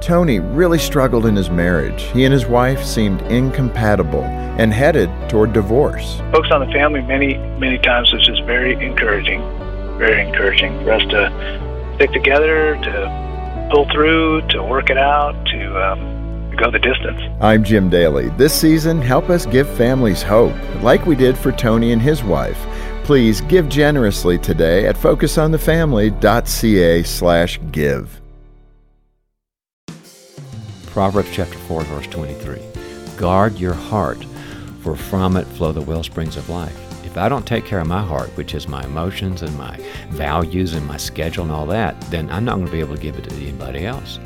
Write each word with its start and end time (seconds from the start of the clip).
Tony 0.00 0.40
really 0.40 0.78
struggled 0.78 1.26
in 1.26 1.36
his 1.36 1.50
marriage. 1.50 2.04
He 2.12 2.24
and 2.24 2.32
his 2.32 2.46
wife 2.46 2.82
seemed 2.82 3.20
incompatible 3.22 4.24
and 4.24 4.72
headed 4.72 5.10
toward 5.28 5.52
divorce. 5.52 6.16
Focus 6.32 6.50
on 6.52 6.66
the 6.66 6.72
family 6.72 7.02
many, 7.02 7.36
many 7.58 7.76
times 7.78 8.10
was 8.12 8.24
just 8.26 8.42
very 8.44 8.72
encouraging, 8.84 9.40
very 9.98 10.26
encouraging 10.26 10.72
for 10.82 10.92
us 10.92 11.02
to 11.10 11.30
stick 11.96 12.12
together, 12.12 12.78
to 12.82 13.68
pull 13.70 13.86
through, 13.92 14.40
to 14.48 14.62
work 14.62 14.88
it 14.88 14.96
out, 14.96 15.34
to 15.46 15.84
um, 15.84 16.56
go 16.56 16.70
the 16.70 16.78
distance. 16.78 17.20
I'm 17.40 17.62
Jim 17.62 17.90
Daly. 17.90 18.30
This 18.30 18.54
season, 18.54 19.02
help 19.02 19.28
us 19.28 19.44
give 19.44 19.68
families 19.76 20.22
hope, 20.22 20.54
like 20.82 21.04
we 21.04 21.14
did 21.14 21.36
for 21.36 21.52
Tony 21.52 21.92
and 21.92 22.00
his 22.00 22.24
wife. 22.24 22.58
Please 23.04 23.42
give 23.42 23.68
generously 23.68 24.38
today 24.38 24.86
at 24.86 24.96
focusonthefamily.ca 24.96 27.02
slash 27.02 27.60
give. 27.70 28.19
Proverbs 30.90 31.28
chapter 31.32 31.56
4, 31.56 31.82
verse 31.84 32.06
23. 32.08 32.60
Guard 33.16 33.58
your 33.60 33.74
heart, 33.74 34.24
for 34.82 34.96
from 34.96 35.36
it 35.36 35.46
flow 35.46 35.70
the 35.70 35.80
well 35.80 36.02
springs 36.02 36.36
of 36.36 36.48
life. 36.48 36.76
If 37.06 37.16
I 37.16 37.28
don't 37.28 37.46
take 37.46 37.64
care 37.64 37.78
of 37.78 37.86
my 37.86 38.02
heart, 38.02 38.28
which 38.36 38.54
is 38.54 38.66
my 38.66 38.82
emotions 38.84 39.42
and 39.42 39.56
my 39.56 39.76
values 40.08 40.74
and 40.74 40.84
my 40.84 40.96
schedule 40.96 41.44
and 41.44 41.52
all 41.52 41.66
that, 41.66 42.00
then 42.10 42.28
I'm 42.30 42.44
not 42.44 42.56
going 42.56 42.66
to 42.66 42.72
be 42.72 42.80
able 42.80 42.96
to 42.96 43.00
give 43.00 43.16
it 43.16 43.28
to 43.28 43.36
anybody 43.36 43.86
else. 43.86 44.18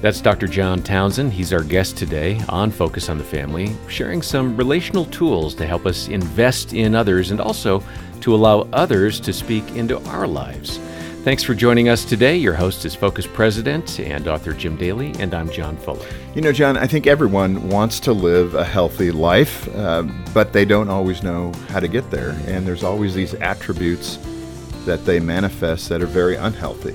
That's 0.00 0.22
Dr. 0.22 0.46
John 0.46 0.82
Townsend. 0.82 1.34
He's 1.34 1.52
our 1.52 1.62
guest 1.62 1.98
today 1.98 2.40
on 2.48 2.70
Focus 2.70 3.10
on 3.10 3.18
the 3.18 3.24
Family, 3.24 3.76
sharing 3.86 4.22
some 4.22 4.56
relational 4.56 5.04
tools 5.06 5.54
to 5.56 5.66
help 5.66 5.84
us 5.84 6.08
invest 6.08 6.72
in 6.72 6.94
others 6.94 7.30
and 7.30 7.42
also 7.42 7.82
to 8.22 8.34
allow 8.34 8.68
others 8.72 9.20
to 9.20 9.34
speak 9.34 9.68
into 9.72 10.02
our 10.08 10.26
lives. 10.26 10.78
Thanks 11.26 11.42
for 11.42 11.56
joining 11.56 11.88
us 11.88 12.04
today. 12.04 12.36
Your 12.36 12.54
host 12.54 12.84
is 12.84 12.94
Focus 12.94 13.26
President 13.26 13.98
and 13.98 14.28
author 14.28 14.52
Jim 14.52 14.76
Daly, 14.76 15.12
and 15.18 15.34
I'm 15.34 15.50
John 15.50 15.76
Fuller. 15.76 16.06
You 16.36 16.40
know, 16.40 16.52
John, 16.52 16.76
I 16.76 16.86
think 16.86 17.08
everyone 17.08 17.68
wants 17.68 17.98
to 17.98 18.12
live 18.12 18.54
a 18.54 18.62
healthy 18.62 19.10
life, 19.10 19.68
uh, 19.74 20.04
but 20.32 20.52
they 20.52 20.64
don't 20.64 20.88
always 20.88 21.24
know 21.24 21.52
how 21.70 21.80
to 21.80 21.88
get 21.88 22.08
there. 22.12 22.30
And 22.46 22.64
there's 22.64 22.84
always 22.84 23.12
these 23.12 23.34
attributes 23.34 24.20
that 24.84 25.04
they 25.04 25.18
manifest 25.18 25.88
that 25.88 26.00
are 26.00 26.06
very 26.06 26.36
unhealthy. 26.36 26.94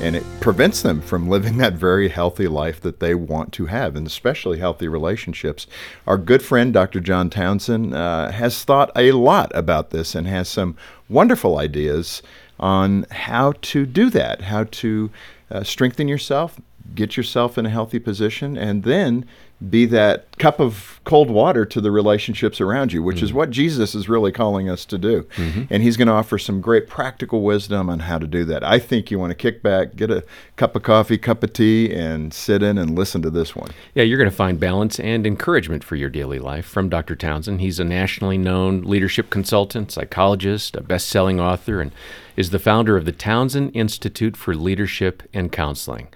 And 0.00 0.14
it 0.14 0.22
prevents 0.40 0.82
them 0.82 1.00
from 1.00 1.28
living 1.28 1.56
that 1.58 1.72
very 1.72 2.08
healthy 2.08 2.46
life 2.46 2.80
that 2.82 3.00
they 3.00 3.16
want 3.16 3.52
to 3.54 3.66
have, 3.66 3.96
and 3.96 4.06
especially 4.06 4.60
healthy 4.60 4.86
relationships. 4.86 5.66
Our 6.06 6.18
good 6.18 6.44
friend, 6.44 6.72
Dr. 6.72 7.00
John 7.00 7.30
Townsend, 7.30 7.96
uh, 7.96 8.30
has 8.30 8.62
thought 8.62 8.92
a 8.94 9.10
lot 9.10 9.50
about 9.56 9.90
this 9.90 10.14
and 10.14 10.28
has 10.28 10.48
some 10.48 10.76
wonderful 11.08 11.58
ideas 11.58 12.22
on 12.62 13.04
how 13.10 13.52
to 13.60 13.84
do 13.84 14.08
that, 14.08 14.42
how 14.42 14.64
to 14.64 15.10
uh, 15.50 15.64
strengthen 15.64 16.06
yourself, 16.08 16.60
get 16.94 17.16
yourself 17.16 17.58
in 17.58 17.66
a 17.66 17.70
healthy 17.70 17.98
position, 17.98 18.56
and 18.56 18.84
then 18.84 19.26
be 19.68 19.84
that 19.86 20.38
cup 20.38 20.60
of 20.60 21.00
cold 21.04 21.30
water 21.30 21.64
to 21.64 21.80
the 21.80 21.90
relationships 21.90 22.60
around 22.60 22.92
you, 22.92 23.02
which 23.02 23.16
mm-hmm. 23.16 23.24
is 23.24 23.32
what 23.32 23.50
Jesus 23.50 23.94
is 23.94 24.08
really 24.08 24.30
calling 24.30 24.68
us 24.68 24.84
to 24.86 24.98
do. 24.98 25.24
Mm-hmm. 25.36 25.62
And 25.68 25.82
he's 25.82 25.96
going 25.96 26.08
to 26.08 26.14
offer 26.14 26.38
some 26.38 26.60
great 26.60 26.86
practical 26.86 27.42
wisdom 27.42 27.90
on 27.90 28.00
how 28.00 28.18
to 28.18 28.26
do 28.26 28.44
that. 28.44 28.62
I 28.62 28.78
think 28.78 29.10
you 29.10 29.18
want 29.18 29.30
to 29.30 29.34
kick 29.34 29.62
back, 29.62 29.96
get 29.96 30.10
a 30.10 30.24
cup 30.56 30.76
of 30.76 30.82
coffee, 30.82 31.18
cup 31.18 31.42
of 31.42 31.52
tea, 31.52 31.92
and 31.92 32.32
sit 32.32 32.62
in 32.62 32.78
and 32.78 32.94
listen 32.94 33.20
to 33.22 33.30
this 33.30 33.56
one. 33.56 33.70
Yeah, 33.94 34.04
you're 34.04 34.18
going 34.18 34.30
to 34.30 34.36
find 34.36 34.60
balance 34.60 35.00
and 35.00 35.26
encouragement 35.26 35.82
for 35.82 35.96
your 35.96 36.10
daily 36.10 36.38
life 36.38 36.66
from 36.66 36.88
Dr. 36.88 37.16
Townsend. 37.16 37.60
He's 37.60 37.80
a 37.80 37.84
nationally 37.84 38.38
known 38.38 38.82
leadership 38.82 39.30
consultant, 39.30 39.90
psychologist, 39.90 40.76
a 40.76 40.82
best 40.82 41.08
selling 41.08 41.40
author, 41.40 41.80
and 41.80 41.92
is 42.36 42.50
the 42.50 42.58
founder 42.58 42.96
of 42.96 43.04
the 43.04 43.12
Townsend 43.12 43.72
Institute 43.74 44.36
for 44.36 44.54
Leadership 44.54 45.22
and 45.34 45.52
Counseling. 45.52 46.08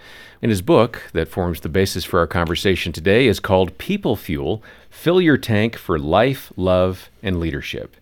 In 0.43 0.51
his 0.51 0.63
book, 0.63 1.03
that 1.13 1.29
forms 1.29 1.61
the 1.61 1.69
basis 1.69 2.05
for 2.05 2.19
our 2.19 2.27
conversation 2.27 2.93
today, 2.93 3.27
is 3.27 3.41
called 3.41 3.79
People 3.79 4.17
Fuel 4.17 4.63
Fill 4.97 5.21
Your 5.21 5.37
Tank 5.37 5.77
for 5.77 6.01
Life, 6.01 6.53
Love, 6.57 7.11
and 7.23 7.39
Leadership. 7.39 7.97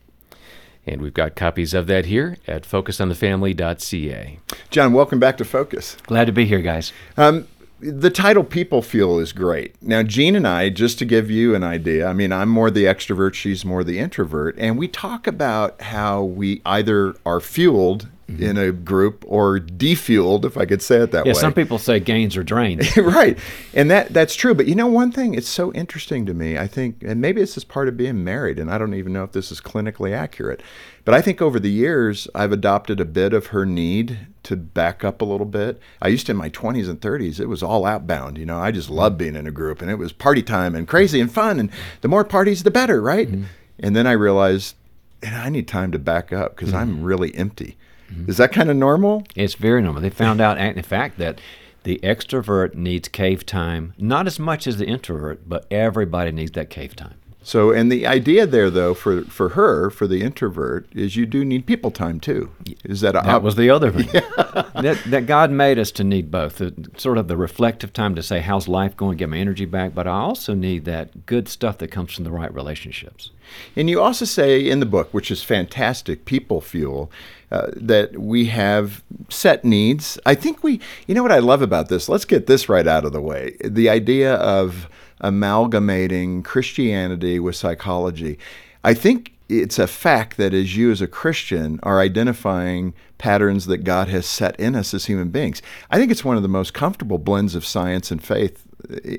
And 0.86 1.02
we've 1.02 1.12
got 1.12 1.34
copies 1.34 1.74
of 1.74 1.86
that 1.88 2.06
here 2.06 2.38
at 2.46 2.62
focusonthefamily.ca. 2.62 4.38
John, 4.70 4.92
welcome 4.94 5.18
back 5.18 5.36
to 5.38 5.44
Focus. 5.44 5.98
Glad 6.06 6.27
to 6.27 6.33
be 6.33 6.46
here, 6.46 6.62
guys. 6.62 6.92
Um, 7.18 7.46
the 7.80 8.08
title 8.08 8.44
People 8.44 8.80
Fuel 8.80 9.18
is 9.18 9.33
great. 9.33 9.74
Now, 9.83 10.02
Jean 10.02 10.34
and 10.34 10.46
I, 10.46 10.70
just 10.70 10.98
to 11.00 11.04
give 11.04 11.30
you 11.30 11.54
an 11.54 11.62
idea, 11.64 12.06
I 12.06 12.14
mean, 12.14 12.33
I'm 12.33 12.48
more 12.48 12.70
the 12.70 12.84
extrovert, 12.84 13.34
she's 13.34 13.64
more 13.64 13.84
the 13.84 13.98
introvert, 13.98 14.54
and 14.56 14.78
we 14.78 14.88
talk 14.88 15.27
about 15.27 15.83
how 15.83 16.22
we 16.22 16.62
either 16.64 17.16
are 17.27 17.40
fueled 17.40 18.08
Mm-hmm. 18.27 18.42
in 18.42 18.57
a 18.57 18.73
group 18.73 19.23
or 19.29 19.61
defueled, 19.61 20.46
if 20.46 20.57
I 20.57 20.64
could 20.64 20.80
say 20.80 21.02
it 21.02 21.11
that 21.11 21.27
yeah, 21.27 21.35
way. 21.35 21.39
some 21.39 21.52
people 21.52 21.77
say 21.77 22.01
gains 22.01 22.39
or 22.39 22.42
drains. 22.42 22.96
right. 22.96 23.39
And 23.74 23.90
that 23.90 24.14
that's 24.14 24.35
true. 24.35 24.55
But 24.55 24.67
you 24.67 24.74
know, 24.74 24.86
one 24.86 25.12
thing, 25.12 25.35
it's 25.35 25.46
so 25.46 25.70
interesting 25.74 26.24
to 26.24 26.33
me, 26.33 26.57
I 26.57 26.67
think, 26.67 27.02
and 27.02 27.20
maybe 27.20 27.42
this 27.42 27.58
is 27.58 27.64
part 27.64 27.86
of 27.86 27.98
being 27.98 28.24
married, 28.24 28.58
and 28.58 28.70
I 28.70 28.79
don't 28.79 28.95
even 28.95 29.13
know 29.13 29.24
if 29.24 29.33
this 29.33 29.52
is 29.52 29.61
clinically 29.61 30.17
accurate, 30.17 30.63
but 31.05 31.13
I 31.13 31.20
think 31.20 31.42
over 31.42 31.61
the 31.61 31.70
years, 31.70 32.27
I've 32.34 32.51
adopted 32.51 32.98
a 32.98 33.05
bit 33.05 33.34
of 33.34 33.48
her 33.48 33.67
need 33.67 34.27
to 34.45 34.57
back 34.57 35.05
up 35.05 35.20
a 35.20 35.27
little 35.27 35.45
bit. 35.45 35.79
I 36.01 36.08
used 36.08 36.24
to 36.27 36.33
in 36.33 36.39
my 36.39 36.48
20s 36.48 36.89
and 36.89 36.98
30s, 36.98 37.40
it 37.40 37.46
was 37.46 37.63
all 37.63 37.84
outbound. 37.84 38.39
You 38.39 38.46
know, 38.46 38.58
I 38.58 38.70
just 38.70 38.89
loved 38.89 39.18
being 39.18 39.36
in 39.36 39.46
a 39.46 39.51
group, 39.51 39.83
and 39.83 39.90
it 39.90 39.98
was 39.98 40.14
party 40.14 40.42
time 40.42 40.74
and 40.74 40.89
crazy 40.89 41.20
and 41.20 41.30
fun, 41.30 41.61
and 41.61 41.70
the 42.01 42.08
more 42.08 42.24
parties, 42.24 42.63
the 42.63 42.70
better, 42.70 43.02
right? 43.02 43.29
Mm-hmm. 43.29 43.45
And 43.80 43.95
then 43.95 44.07
I 44.07 44.13
realized, 44.13 44.77
and 45.23 45.34
I 45.34 45.51
need 45.51 45.68
time 45.68 45.92
to 45.92 45.98
back 45.98 46.33
up 46.33 46.57
because 46.57 46.70
mm-hmm. 46.70 46.79
I'm 46.79 47.02
really 47.02 47.34
empty. 47.34 47.77
Mm-hmm. 48.14 48.30
Is 48.30 48.36
that 48.36 48.52
kind 48.52 48.70
of 48.70 48.77
normal? 48.77 49.25
It's 49.35 49.55
very 49.55 49.83
normal. 49.83 50.02
They 50.02 50.11
found 50.11 50.41
out, 50.41 50.58
in 50.58 50.83
fact, 50.83 51.19
that 51.19 51.41
the 51.83 52.01
extrovert 52.02 52.75
needs 52.75 53.08
cave 53.08 53.45
time, 53.45 53.95
not 53.98 54.27
as 54.27 54.39
much 54.39 54.67
as 54.67 54.79
the 54.79 54.86
introvert, 54.86 55.48
but 55.48 55.67
everybody 55.70 56.33
needs 56.33 56.52
that 56.52 56.70
cave 56.70 56.97
time. 56.97 57.17
So, 57.47 57.73
and 57.73 57.92
the 57.92 58.07
idea 58.07 58.47
there, 58.47 58.70
though, 58.70 58.95
for 58.95 59.20
for 59.25 59.51
her, 59.51 59.91
for 59.91 60.07
the 60.07 60.23
introvert, 60.23 60.89
is 60.95 61.14
you 61.14 61.27
do 61.27 61.45
need 61.45 61.67
people 61.67 61.91
time 61.91 62.19
too. 62.19 62.51
Is 62.85 63.02
that 63.02 63.13
that 63.13 63.42
was 63.42 63.57
the 63.57 63.69
other 63.69 63.92
thing? 63.92 64.08
Yeah. 64.55 64.70
that, 64.81 65.02
that 65.07 65.27
God 65.27 65.51
made 65.51 65.79
us 65.79 65.91
to 65.92 66.05
need 66.05 66.31
both, 66.31 66.57
the, 66.57 66.73
sort 66.96 67.19
of 67.19 67.29
the 67.29 67.36
reflective 67.36 67.92
time 67.92 68.14
to 68.14 68.23
say, 68.23 68.41
"How's 68.41 68.67
life 68.67 68.96
going? 68.96 69.19
Get 69.19 69.29
my 69.29 69.36
energy 69.36 69.67
back." 69.67 69.95
But 69.95 70.07
I 70.07 70.13
also 70.13 70.55
need 70.55 70.86
that 70.86 71.27
good 71.27 71.48
stuff 71.48 71.79
that 71.79 71.89
comes 71.89 72.14
from 72.14 72.25
the 72.25 72.31
right 72.31 72.52
relationships. 72.55 73.31
And 73.77 73.91
you 73.91 74.01
also 74.01 74.25
say 74.25 74.67
in 74.67 74.81
the 74.81 74.86
book, 74.86 75.13
which 75.13 75.31
is 75.31 75.42
fantastic, 75.42 76.25
people 76.25 76.63
fuel. 76.63 77.11
Uh, 77.54 77.70
that 77.76 78.18
we 78.18 78.46
have 78.46 79.04
set 79.28 79.64
needs. 79.64 80.18
I 80.26 80.34
think 80.34 80.64
we, 80.64 80.80
you 81.06 81.14
know 81.14 81.22
what 81.22 81.30
I 81.30 81.38
love 81.38 81.62
about 81.62 81.88
this? 81.88 82.08
Let's 82.08 82.24
get 82.24 82.48
this 82.48 82.68
right 82.68 82.84
out 82.84 83.04
of 83.04 83.12
the 83.12 83.20
way. 83.20 83.56
The 83.64 83.88
idea 83.88 84.34
of 84.34 84.88
amalgamating 85.20 86.42
Christianity 86.42 87.38
with 87.38 87.54
psychology. 87.54 88.40
I 88.82 88.92
think 88.92 89.34
it's 89.48 89.78
a 89.78 89.86
fact 89.86 90.36
that 90.36 90.52
as 90.52 90.76
you 90.76 90.90
as 90.90 91.00
a 91.00 91.06
Christian 91.06 91.78
are 91.84 92.00
identifying 92.00 92.92
patterns 93.18 93.66
that 93.66 93.84
God 93.84 94.08
has 94.08 94.26
set 94.26 94.58
in 94.58 94.74
us 94.74 94.92
as 94.92 95.04
human 95.04 95.28
beings. 95.28 95.62
I 95.92 95.98
think 95.98 96.10
it's 96.10 96.24
one 96.24 96.36
of 96.36 96.42
the 96.42 96.48
most 96.48 96.74
comfortable 96.74 97.18
blends 97.18 97.54
of 97.54 97.64
science 97.64 98.10
and 98.10 98.20
faith 98.20 98.64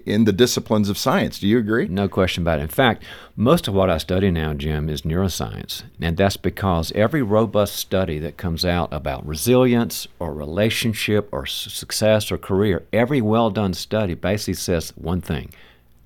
in 0.06 0.26
the 0.26 0.34
disciplines 0.34 0.90
of 0.90 0.98
science. 0.98 1.40
Do 1.40 1.48
you 1.48 1.58
agree? 1.58 1.88
No 1.88 2.08
question 2.08 2.44
about 2.44 2.60
it. 2.60 2.64
In 2.64 2.68
fact, 2.68 3.04
most 3.36 3.68
of 3.68 3.74
what 3.74 3.90
I 3.90 3.98
study 3.98 4.32
now, 4.32 4.54
Jim, 4.54 4.90
is 4.90 5.02
neuroscience. 5.02 5.84
And 6.00 6.18
that's 6.18 6.38
because 6.38 6.92
every 6.94 7.22
robust 7.22 7.76
study 7.76 8.20
that 8.20 8.38
comes 8.38 8.64
out 8.64 8.92
about 8.92 9.26
resilience 9.26 10.08
or 10.20 10.34
relationship 10.34 11.30
or 11.32 11.46
success 11.46 12.32
or 12.32 12.38
career, 12.38 12.86
every 12.94 13.22
well 13.22 13.50
done 13.50 13.74
study 13.74 14.14
basically 14.14 14.54
says 14.56 14.94
one 14.96 15.22
thing 15.22 15.52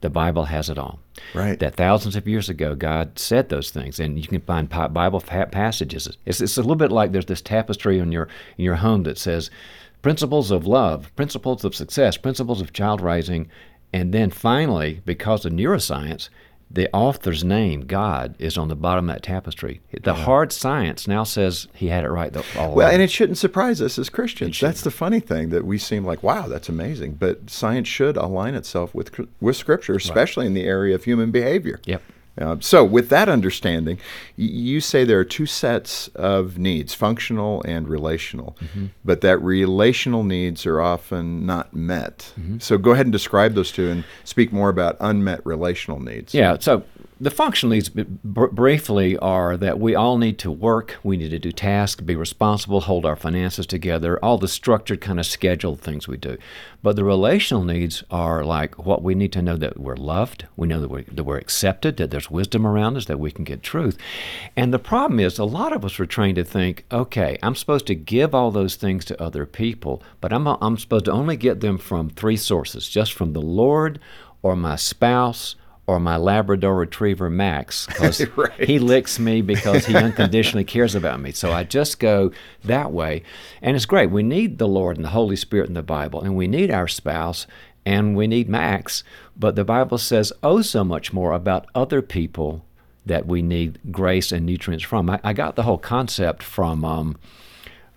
the 0.02 0.10
Bible 0.10 0.46
has 0.46 0.70
it 0.70 0.78
all. 0.78 1.00
Right. 1.34 1.60
That 1.60 1.76
thousands 1.76 2.16
of 2.16 2.28
years 2.28 2.50
ago, 2.50 2.76
God 2.76 3.20
said 3.20 3.50
those 3.50 3.70
things, 3.70 4.00
and 4.00 4.18
you 4.18 4.28
can 4.28 4.40
find 4.42 4.70
Bible 4.70 5.20
passages. 5.20 6.18
It's, 6.26 6.40
it's 6.40 6.58
a 6.58 6.62
little 6.62 6.76
bit 6.76 6.92
like 6.92 7.12
there's 7.12 7.26
this 7.26 7.42
tapestry 7.42 8.00
in 8.00 8.12
your 8.12 8.30
in 8.58 8.64
your 8.64 8.76
home 8.76 9.04
that 9.04 9.18
says 9.18 9.52
principles 10.02 10.52
of 10.52 10.66
love, 10.66 11.14
principles 11.16 11.64
of 11.64 11.76
success, 11.76 12.18
principles 12.18 12.62
of 12.62 12.74
child 12.74 13.02
raising, 13.02 13.50
and 13.92 14.14
then 14.14 14.30
finally, 14.30 15.02
because 15.06 15.46
of 15.46 15.54
neuroscience, 15.54 16.30
the 16.72 16.88
author's 16.94 17.44
name, 17.44 17.82
God, 17.82 18.36
is 18.38 18.56
on 18.58 18.68
the 18.68 18.76
bottom 18.76 19.10
of 19.10 19.16
that 19.16 19.24
tapestry. 19.24 19.82
The 19.92 20.14
yeah. 20.14 20.24
hard 20.24 20.52
science 20.52 21.08
now 21.08 21.24
says 21.24 21.68
he 21.74 21.88
had 21.88 22.04
it 22.04 22.10
right 22.10 22.36
all 22.56 22.76
Well, 22.76 22.92
and 22.92 23.02
it 23.02 23.10
shouldn't 23.10 23.40
surprise 23.40 23.82
us 23.82 23.98
as 23.98 24.10
Christians. 24.10 24.60
That's 24.60 24.82
the 24.82 24.92
funny 24.92 25.20
thing 25.20 25.50
that 25.50 25.66
we 25.66 25.80
seem 25.80 26.06
like, 26.06 26.22
wow, 26.22 26.48
that's 26.48 26.70
amazing. 26.70 27.14
But 27.14 27.50
science 27.50 27.88
should 27.88 28.18
align 28.18 28.54
itself 28.54 28.94
with 28.94 29.20
with 29.42 29.56
Scripture, 29.56 29.96
especially 29.96 30.46
right. 30.46 30.50
in 30.50 30.54
the 30.54 30.66
area 30.66 30.94
of 30.94 31.06
human 31.06 31.32
behavior. 31.32 31.80
Yep. 31.86 32.04
Uh, 32.40 32.56
so, 32.60 32.84
with 32.84 33.10
that 33.10 33.28
understanding, 33.28 34.00
you 34.36 34.80
say 34.80 35.04
there 35.04 35.20
are 35.20 35.26
two 35.26 35.46
sets 35.46 36.08
of 36.10 36.58
needs 36.58 36.94
functional 36.94 37.62
and 37.64 37.88
relational, 37.88 38.56
mm-hmm. 38.62 38.88
but 39.04 39.22
that 39.22 39.38
relational 39.40 40.24
needs 40.24 40.66
are 40.66 40.80
often 40.80 41.46
not 41.46 41.74
met. 41.74 42.34
Mm-hmm. 42.40 42.60
So, 42.60 42.78
go 42.78 42.92
ahead 42.92 43.06
and 43.06 43.14
describe 43.14 43.56
those 43.56 43.72
two 43.72 43.90
and 43.90 44.06
speak 44.24 44.54
more 44.54 44.70
about 44.70 44.96
unmet 45.00 45.46
relational 45.46 46.00
needs. 46.00 46.34
Yeah, 46.34 46.58
so 46.60 46.84
the 47.22 47.30
functional 47.30 47.74
needs 47.74 47.90
briefly 47.90 49.18
are 49.18 49.58
that 49.58 49.80
we 49.80 49.94
all 49.94 50.18
need 50.18 50.40
to 50.40 50.50
work, 50.50 50.96
we 51.04 51.18
need 51.18 51.32
to 51.32 51.40
do 51.40 51.52
tasks, 51.52 52.02
be 52.02 52.16
responsible, 52.16 52.82
hold 52.82 53.06
our 53.06 53.18
finances 53.18 53.68
together, 53.68 54.18
all 54.24 54.38
the 54.38 54.48
structured 54.48 55.02
kind 55.02 55.20
of 55.20 55.26
scheduled 55.26 55.82
things 55.82 56.08
we 56.08 56.16
do. 56.16 56.38
But 56.82 56.96
the 56.96 57.04
relational 57.04 57.66
needs 57.66 58.06
are 58.10 58.46
like 58.46 58.86
what 58.86 59.04
we 59.04 59.16
need 59.16 59.34
to 59.34 59.42
know 59.42 59.58
that 59.58 59.78
we're 59.78 59.98
loved, 59.98 60.48
we 60.56 60.68
know 60.68 60.80
that 60.80 60.88
we're, 60.88 61.04
that 61.04 61.26
we're 61.26 61.38
accepted, 61.38 61.98
that 61.98 62.10
there's 62.10 62.32
wisdom 62.32 62.66
around 62.66 62.96
us, 62.96 63.06
that 63.06 63.20
we 63.20 63.32
can 63.32 63.44
get 63.44 63.62
truth. 63.62 63.98
And 64.56 64.74
the 64.74 64.80
problem 64.80 65.20
is, 65.20 65.38
a 65.38 65.44
lot 65.44 65.74
of 65.74 65.84
us 65.84 66.00
are 66.00 66.06
trained 66.06 66.38
to 66.38 66.46
think, 66.46 66.86
okay, 66.90 67.38
I'm 67.44 67.56
supposed 67.56 67.88
to 67.88 67.96
give 67.96 68.34
all 68.34 68.52
those 68.52 68.78
things 68.78 69.04
to 69.06 69.22
other 69.22 69.46
people, 69.46 70.02
but 70.22 70.32
I'm, 70.32 70.48
I'm 70.48 70.78
supposed 70.78 71.06
to 71.06 71.12
only 71.12 71.36
get 71.36 71.60
them 71.60 71.78
from 71.78 72.10
three 72.10 72.38
sources 72.38 72.88
just 72.88 73.12
from 73.12 73.34
the 73.34 73.42
Lord 73.42 74.00
or 74.42 74.56
my 74.56 74.78
spouse 74.78 75.56
or 75.90 76.00
my 76.00 76.18
Labrador 76.18 76.76
Retriever 76.76 77.32
Max 77.32 77.86
because 77.88 78.24
right. 78.38 78.64
he 78.64 78.78
licks 78.78 79.18
me 79.18 79.42
because 79.42 79.88
he 79.88 79.96
unconditionally 79.96 80.64
cares 80.64 80.94
about 80.94 81.20
me. 81.20 81.32
So 81.32 81.52
I 81.52 81.64
just 81.64 82.00
go 82.00 82.32
that 82.64 82.92
way, 82.92 83.24
and 83.60 83.76
it's 83.76 83.88
great. 83.88 84.12
We 84.12 84.22
need 84.22 84.60
the 84.60 84.68
Lord 84.68 84.98
and 84.98 85.04
the 85.04 85.10
Holy 85.10 85.36
Spirit 85.36 85.68
in 85.68 85.74
the 85.74 85.82
Bible, 85.82 86.22
and 86.22 86.36
we 86.36 86.48
need 86.48 86.70
our 86.70 86.88
spouse, 86.88 87.48
and 87.88 88.16
we 88.16 88.28
need 88.28 88.48
Max. 88.48 89.04
But 89.36 89.56
the 89.56 89.66
Bible 89.66 89.98
says 89.98 90.32
oh 90.44 90.62
so 90.62 90.84
much 90.84 91.12
more 91.12 91.34
about 91.34 91.66
other 91.74 92.04
people 92.04 92.64
that 93.04 93.26
we 93.26 93.42
need 93.42 93.80
grace 93.92 94.32
and 94.32 94.46
nutrients 94.46 94.86
from. 94.86 95.10
I, 95.10 95.20
I 95.24 95.34
got 95.34 95.56
the 95.56 95.64
whole 95.64 95.80
concept 95.80 96.44
from. 96.44 96.86
Um, 96.86 97.18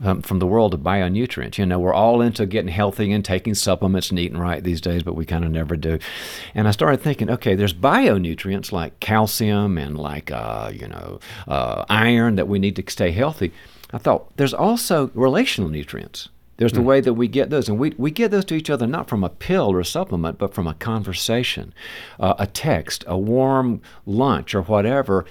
um, 0.03 0.23
from 0.23 0.39
the 0.39 0.47
world 0.47 0.75
of 0.75 0.81
bionutrients. 0.81 1.59
You 1.59 1.67
know, 1.67 1.79
we're 1.79 1.95
all 1.95 2.21
into 2.21 2.47
getting 2.47 2.71
healthy 2.71 3.13
and 3.13 3.25
taking 3.25 3.55
supplements 3.55 4.11
and 4.11 4.19
eating 4.19 4.39
right 4.39 4.63
these 4.63 4.81
days, 4.81 5.03
but 5.03 5.15
we 5.15 5.25
kind 5.25 5.45
of 5.45 5.51
never 5.51 5.77
do. 5.77 5.99
And 6.55 6.69
I 6.69 6.73
started 6.73 7.01
thinking, 7.01 7.31
okay, 7.31 7.55
there's 7.55 7.75
bionutrients 7.75 8.73
like 8.73 8.99
calcium 9.01 9.79
and 9.79 9.97
like, 9.97 10.31
uh, 10.31 10.71
you 10.73 10.89
know, 10.89 11.21
uh, 11.49 11.85
iron 11.89 12.37
that 12.37 12.49
we 12.49 12.59
need 12.59 12.77
to 12.77 12.85
stay 12.91 13.13
healthy. 13.13 13.53
I 13.93 13.99
thought 13.99 14.37
there's 14.37 14.55
also 14.55 15.11
relational 15.15 15.71
nutrients. 15.71 16.29
There's 16.59 16.73
the 16.73 16.81
mm. 16.81 16.85
way 16.85 17.01
that 17.01 17.15
we 17.15 17.29
get 17.29 17.51
those, 17.51 17.69
and 17.69 17.79
we, 17.79 17.95
we 17.97 18.11
get 18.11 18.31
those 18.31 18.45
to 18.47 18.55
each 18.55 18.71
other 18.71 18.87
not 18.87 19.09
from 19.09 19.25
a 19.25 19.29
pill 19.29 19.73
or 19.73 19.81
a 19.81 19.85
supplement, 19.85 20.39
but 20.39 20.55
from 20.55 20.67
a 20.67 20.75
conversation, 20.75 21.75
uh, 22.21 22.35
a 22.39 22.47
text, 22.47 23.05
a 23.07 23.19
warm 23.19 23.81
lunch, 24.07 24.55
or 24.55 24.63
whatever, 24.63 25.25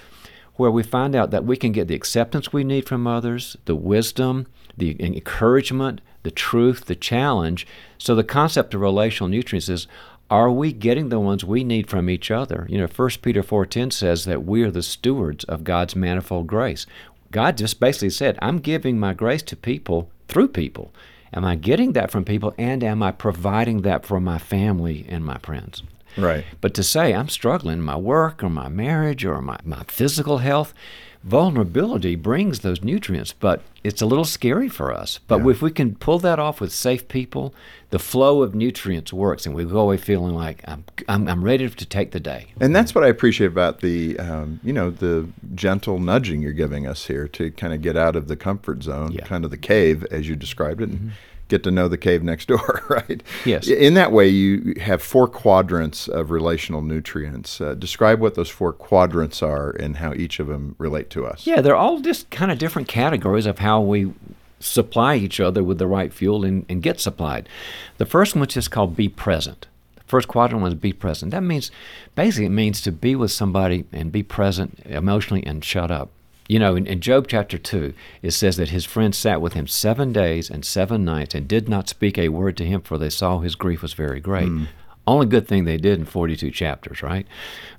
where 0.55 0.71
we 0.71 0.83
find 0.83 1.15
out 1.15 1.31
that 1.31 1.45
we 1.45 1.55
can 1.55 1.71
get 1.71 1.87
the 1.87 1.95
acceptance 1.95 2.51
we 2.51 2.63
need 2.63 2.87
from 2.87 3.07
others, 3.07 3.55
the 3.65 3.75
wisdom, 3.75 4.47
the 4.81 4.95
encouragement, 4.99 6.01
the 6.23 6.31
truth, 6.31 6.85
the 6.85 6.95
challenge. 6.95 7.67
So 7.99 8.15
the 8.15 8.23
concept 8.23 8.73
of 8.73 8.81
relational 8.81 9.29
nutrients 9.29 9.69
is 9.69 9.87
are 10.31 10.49
we 10.49 10.73
getting 10.73 11.09
the 11.09 11.19
ones 11.19 11.43
we 11.43 11.63
need 11.63 11.87
from 11.89 12.09
each 12.09 12.31
other? 12.31 12.65
You 12.67 12.79
know, 12.79 12.87
1 12.87 13.09
Peter 13.21 13.43
4:10 13.43 13.91
says 13.91 14.25
that 14.25 14.43
we 14.43 14.63
are 14.63 14.71
the 14.71 14.81
stewards 14.81 15.43
of 15.43 15.63
God's 15.63 15.95
manifold 15.95 16.47
grace. 16.47 16.87
God 17.29 17.57
just 17.57 17.79
basically 17.79 18.09
said, 18.09 18.39
I'm 18.41 18.57
giving 18.57 18.99
my 18.99 19.13
grace 19.13 19.43
to 19.43 19.55
people 19.55 20.09
through 20.27 20.47
people. 20.47 20.91
Am 21.31 21.45
I 21.45 21.55
getting 21.55 21.93
that 21.93 22.11
from 22.11 22.25
people 22.25 22.53
and 22.57 22.83
am 22.83 23.03
I 23.03 23.11
providing 23.11 23.83
that 23.83 24.05
for 24.05 24.19
my 24.19 24.39
family 24.39 25.05
and 25.07 25.23
my 25.23 25.37
friends? 25.37 25.83
Right. 26.17 26.43
But 26.59 26.73
to 26.73 26.83
say 26.83 27.13
I'm 27.13 27.29
struggling 27.29 27.77
in 27.77 27.83
my 27.83 27.95
work 27.95 28.43
or 28.43 28.49
my 28.49 28.67
marriage 28.67 29.23
or 29.23 29.41
my, 29.41 29.57
my 29.63 29.83
physical 29.87 30.39
health, 30.39 30.73
vulnerability 31.23 32.15
brings 32.15 32.59
those 32.59 32.83
nutrients, 32.83 33.31
but 33.31 33.61
it's 33.83 34.01
a 34.01 34.05
little 34.05 34.25
scary 34.25 34.69
for 34.69 34.91
us. 34.91 35.19
But 35.27 35.43
yeah. 35.43 35.51
if 35.51 35.61
we 35.61 35.71
can 35.71 35.95
pull 35.95 36.19
that 36.19 36.39
off 36.39 36.59
with 36.59 36.71
safe 36.71 37.07
people, 37.07 37.53
the 37.91 37.99
flow 37.99 38.41
of 38.41 38.55
nutrients 38.55 39.13
works, 39.13 39.45
and 39.45 39.53
we 39.53 39.65
go 39.65 39.79
away 39.79 39.97
feeling 39.97 40.33
like 40.33 40.63
I'm, 40.67 40.83
I'm, 41.07 41.27
I'm 41.27 41.43
ready 41.43 41.69
to 41.69 41.85
take 41.85 42.11
the 42.11 42.19
day. 42.19 42.47
And 42.59 42.75
that's 42.75 42.95
what 42.95 43.03
I 43.03 43.07
appreciate 43.07 43.47
about 43.47 43.81
the, 43.81 44.17
um, 44.19 44.59
you 44.63 44.73
know, 44.73 44.89
the 44.89 45.27
gentle 45.53 45.99
nudging 45.99 46.41
you're 46.41 46.53
giving 46.53 46.87
us 46.87 47.05
here 47.05 47.27
to 47.29 47.51
kind 47.51 47.73
of 47.73 47.81
get 47.81 47.95
out 47.95 48.15
of 48.15 48.27
the 48.27 48.35
comfort 48.35 48.83
zone, 48.83 49.11
yeah. 49.11 49.25
kind 49.25 49.45
of 49.45 49.51
the 49.51 49.57
cave 49.57 50.05
as 50.11 50.27
you 50.27 50.35
described 50.35 50.81
it. 50.81 50.89
Mm-hmm 50.89 51.09
get 51.51 51.63
to 51.63 51.71
know 51.71 51.87
the 51.87 51.97
cave 51.97 52.23
next 52.23 52.47
door, 52.47 52.83
right? 52.89 53.21
Yes. 53.45 53.67
In 53.67 53.93
that 53.93 54.11
way, 54.11 54.27
you 54.27 54.73
have 54.81 55.03
four 55.03 55.27
quadrants 55.27 56.07
of 56.07 56.31
relational 56.31 56.81
nutrients. 56.81 57.61
Uh, 57.61 57.75
describe 57.75 58.19
what 58.19 58.35
those 58.35 58.49
four 58.49 58.73
quadrants 58.73 59.43
are 59.43 59.71
and 59.71 59.97
how 59.97 60.13
each 60.13 60.39
of 60.39 60.47
them 60.47 60.75
relate 60.79 61.09
to 61.11 61.25
us. 61.25 61.45
Yeah, 61.45 61.61
they're 61.61 61.75
all 61.75 61.99
just 61.99 62.29
kind 62.31 62.51
of 62.51 62.57
different 62.57 62.87
categories 62.87 63.45
of 63.45 63.59
how 63.59 63.81
we 63.81 64.13
supply 64.59 65.15
each 65.15 65.39
other 65.39 65.63
with 65.63 65.77
the 65.77 65.87
right 65.87 66.13
fuel 66.13 66.45
and, 66.45 66.65
and 66.69 66.81
get 66.81 66.99
supplied. 66.99 67.47
The 67.97 68.05
first 68.05 68.33
one 68.33 68.41
which 68.41 68.51
is 68.51 68.65
just 68.65 68.71
called 68.71 68.95
be 68.95 69.09
present. 69.09 69.67
The 69.95 70.03
first 70.03 70.27
quadrant 70.27 70.63
was 70.63 70.73
be 70.75 70.93
present. 70.93 71.31
That 71.31 71.43
means 71.43 71.69
basically 72.15 72.45
it 72.45 72.49
means 72.49 72.81
to 72.81 72.91
be 72.91 73.15
with 73.15 73.31
somebody 73.31 73.85
and 73.91 74.11
be 74.11 74.23
present 74.23 74.79
emotionally 74.85 75.45
and 75.45 75.63
shut 75.63 75.91
up. 75.91 76.09
You 76.51 76.59
know, 76.59 76.75
in, 76.75 76.85
in, 76.85 76.99
Job 76.99 77.29
chapter 77.29 77.57
2, 77.57 77.93
it 78.21 78.31
says 78.31 78.57
that 78.57 78.71
his 78.71 78.83
friends 78.83 79.17
sat 79.17 79.39
with 79.39 79.53
him 79.53 79.67
seven 79.67 80.11
days 80.11 80.49
and 80.49 80.65
seven 80.65 81.05
nights 81.05 81.33
and 81.33 81.47
did 81.47 81.69
not 81.69 81.87
speak 81.87 82.17
a 82.17 82.27
word 82.27 82.57
to 82.57 82.65
him, 82.65 82.81
for 82.81 82.97
they 82.97 83.09
saw 83.09 83.39
his 83.39 83.55
grief 83.55 83.81
was 83.81 83.93
very 83.93 84.19
great. 84.19 84.49
Mm. 84.49 84.67
Only 85.07 85.27
good 85.27 85.47
thing 85.47 85.63
they 85.63 85.77
did 85.77 85.97
in 85.97 86.03
42 86.03 86.51
chapters, 86.51 87.01
right? 87.01 87.25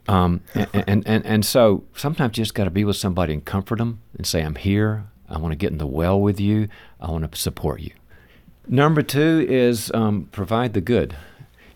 Um, 0.09 0.41
and, 0.55 0.69
and, 0.73 1.07
and, 1.07 1.27
and, 1.27 1.45
so 1.45 1.85
sometimes 1.95 2.39
you 2.39 2.45
just 2.45 2.55
got 2.55 2.65
to 2.65 2.71
be 2.71 2.83
with 2.83 2.97
somebody 2.97 3.35
and 3.35 3.45
comfort 3.45 3.77
them 3.77 4.01
and 4.17 4.27
say, 4.27 4.41
I'm 4.41 4.55
here. 4.55 5.05
I 5.29 5.37
want 5.37 5.53
to 5.53 5.57
get 5.57 5.71
in 5.71 5.77
the 5.77 5.87
well 5.87 6.19
with 6.19 6.41
you. 6.41 6.69
I 6.99 7.11
want 7.11 7.31
to 7.31 7.39
support 7.39 7.83
you. 7.83 7.93
Number 8.67 9.03
two 9.03 9.45
is 9.51 9.91
um, 9.93 10.31
provide 10.33 10.73
the 10.73 10.81
good 10.81 11.15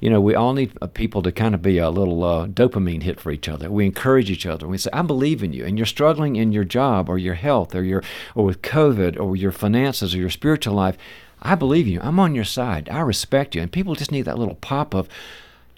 you 0.00 0.10
know, 0.10 0.20
we 0.20 0.34
all 0.34 0.52
need 0.52 0.72
uh, 0.80 0.86
people 0.86 1.22
to 1.22 1.32
kind 1.32 1.54
of 1.54 1.62
be 1.62 1.78
a 1.78 1.90
little 1.90 2.22
uh, 2.22 2.46
dopamine 2.46 3.02
hit 3.02 3.20
for 3.20 3.30
each 3.30 3.48
other. 3.48 3.70
We 3.70 3.86
encourage 3.86 4.30
each 4.30 4.46
other. 4.46 4.66
We 4.68 4.78
say, 4.78 4.90
"I 4.92 5.02
believe 5.02 5.42
in 5.42 5.52
you," 5.52 5.64
and 5.64 5.78
you're 5.78 5.86
struggling 5.86 6.36
in 6.36 6.52
your 6.52 6.64
job 6.64 7.08
or 7.08 7.18
your 7.18 7.34
health 7.34 7.74
or 7.74 7.82
your 7.82 8.02
or 8.34 8.44
with 8.44 8.62
COVID 8.62 9.18
or 9.18 9.36
your 9.36 9.52
finances 9.52 10.14
or 10.14 10.18
your 10.18 10.30
spiritual 10.30 10.74
life. 10.74 10.96
I 11.42 11.54
believe 11.54 11.86
you. 11.86 12.00
I'm 12.02 12.18
on 12.18 12.34
your 12.34 12.44
side. 12.44 12.88
I 12.88 13.00
respect 13.00 13.54
you. 13.54 13.62
And 13.62 13.70
people 13.70 13.94
just 13.94 14.10
need 14.10 14.22
that 14.22 14.38
little 14.38 14.54
pop 14.56 14.94
of, 14.94 15.08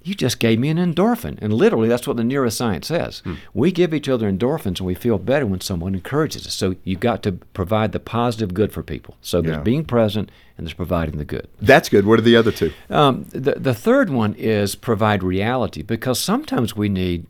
you 0.03 0.15
just 0.15 0.39
gave 0.39 0.59
me 0.59 0.69
an 0.69 0.79
endorphin. 0.79 1.39
And 1.41 1.53
literally, 1.53 1.89
that's 1.89 2.07
what 2.07 2.17
the 2.17 2.23
neuroscience 2.23 2.87
says. 2.87 3.21
Hmm. 3.21 3.35
We 3.53 3.73
give 3.73 3.93
each 3.93 4.09
other 4.09 4.31
endorphins 4.31 4.79
and 4.79 4.87
we 4.87 4.95
feel 4.95 5.19
better 5.19 5.47
when 5.47 5.61
someone 5.61 5.95
encourages 5.95 6.47
us. 6.47 6.55
So 6.55 6.77
you've 6.85 7.01
got 7.01 7.23
to 7.25 7.33
provide 7.33 7.93
the 7.93 8.01
positive 8.01 8.55
good 8.55 8.73
for 8.73 8.83
people. 8.83 9.17
So 9.21 9.43
there's 9.43 9.63
being 9.65 9.85
present 9.85 10.31
and 10.57 10.67
there's 10.67 10.75
providing 10.75 11.19
the 11.19 11.25
good. 11.25 11.49
That's 11.61 11.89
good. 11.89 12.07
What 12.07 12.19
are 12.19 12.23
the 12.23 12.37
other 12.37 12.53
two? 12.53 12.73
Um, 12.91 13.25
the, 13.31 13.55
the 13.57 13.75
third 13.75 14.11
one 14.11 14.35
is 14.35 14.75
provide 14.75 15.23
reality 15.23 15.83
because 15.83 16.21
sometimes 16.21 16.77
we 16.77 16.89
need 16.89 17.27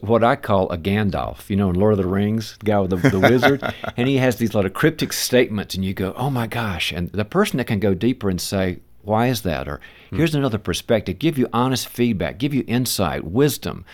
what 0.00 0.22
I 0.22 0.36
call 0.36 0.70
a 0.70 0.78
Gandalf, 0.78 1.50
you 1.50 1.56
know, 1.56 1.70
in 1.70 1.76
Lord 1.76 1.92
of 1.92 1.98
the 1.98 2.06
Rings, 2.06 2.56
the 2.58 2.66
guy 2.66 2.80
with 2.80 2.90
the, 2.90 3.10
the 3.10 3.20
wizard, 3.20 3.74
and 3.96 4.08
he 4.08 4.18
has 4.18 4.36
these 4.36 4.54
lot 4.54 4.64
of 4.64 4.74
cryptic 4.74 5.12
statements, 5.12 5.74
and 5.74 5.84
you 5.84 5.92
go, 5.92 6.14
oh 6.16 6.30
my 6.30 6.46
gosh. 6.46 6.92
And 6.92 7.10
the 7.10 7.24
person 7.24 7.56
that 7.56 7.66
can 7.66 7.80
go 7.80 7.92
deeper 7.92 8.30
and 8.30 8.40
say, 8.40 8.78
why 9.02 9.26
is 9.26 9.42
that? 9.42 9.68
Or. 9.68 9.80
Hmm. 10.12 10.18
here's 10.18 10.34
another 10.34 10.58
perspective, 10.58 11.18
give 11.18 11.38
you 11.38 11.48
honest 11.54 11.88
feedback, 11.88 12.36
give 12.36 12.52
you 12.52 12.64
insight, 12.66 13.24
wisdom. 13.24 13.86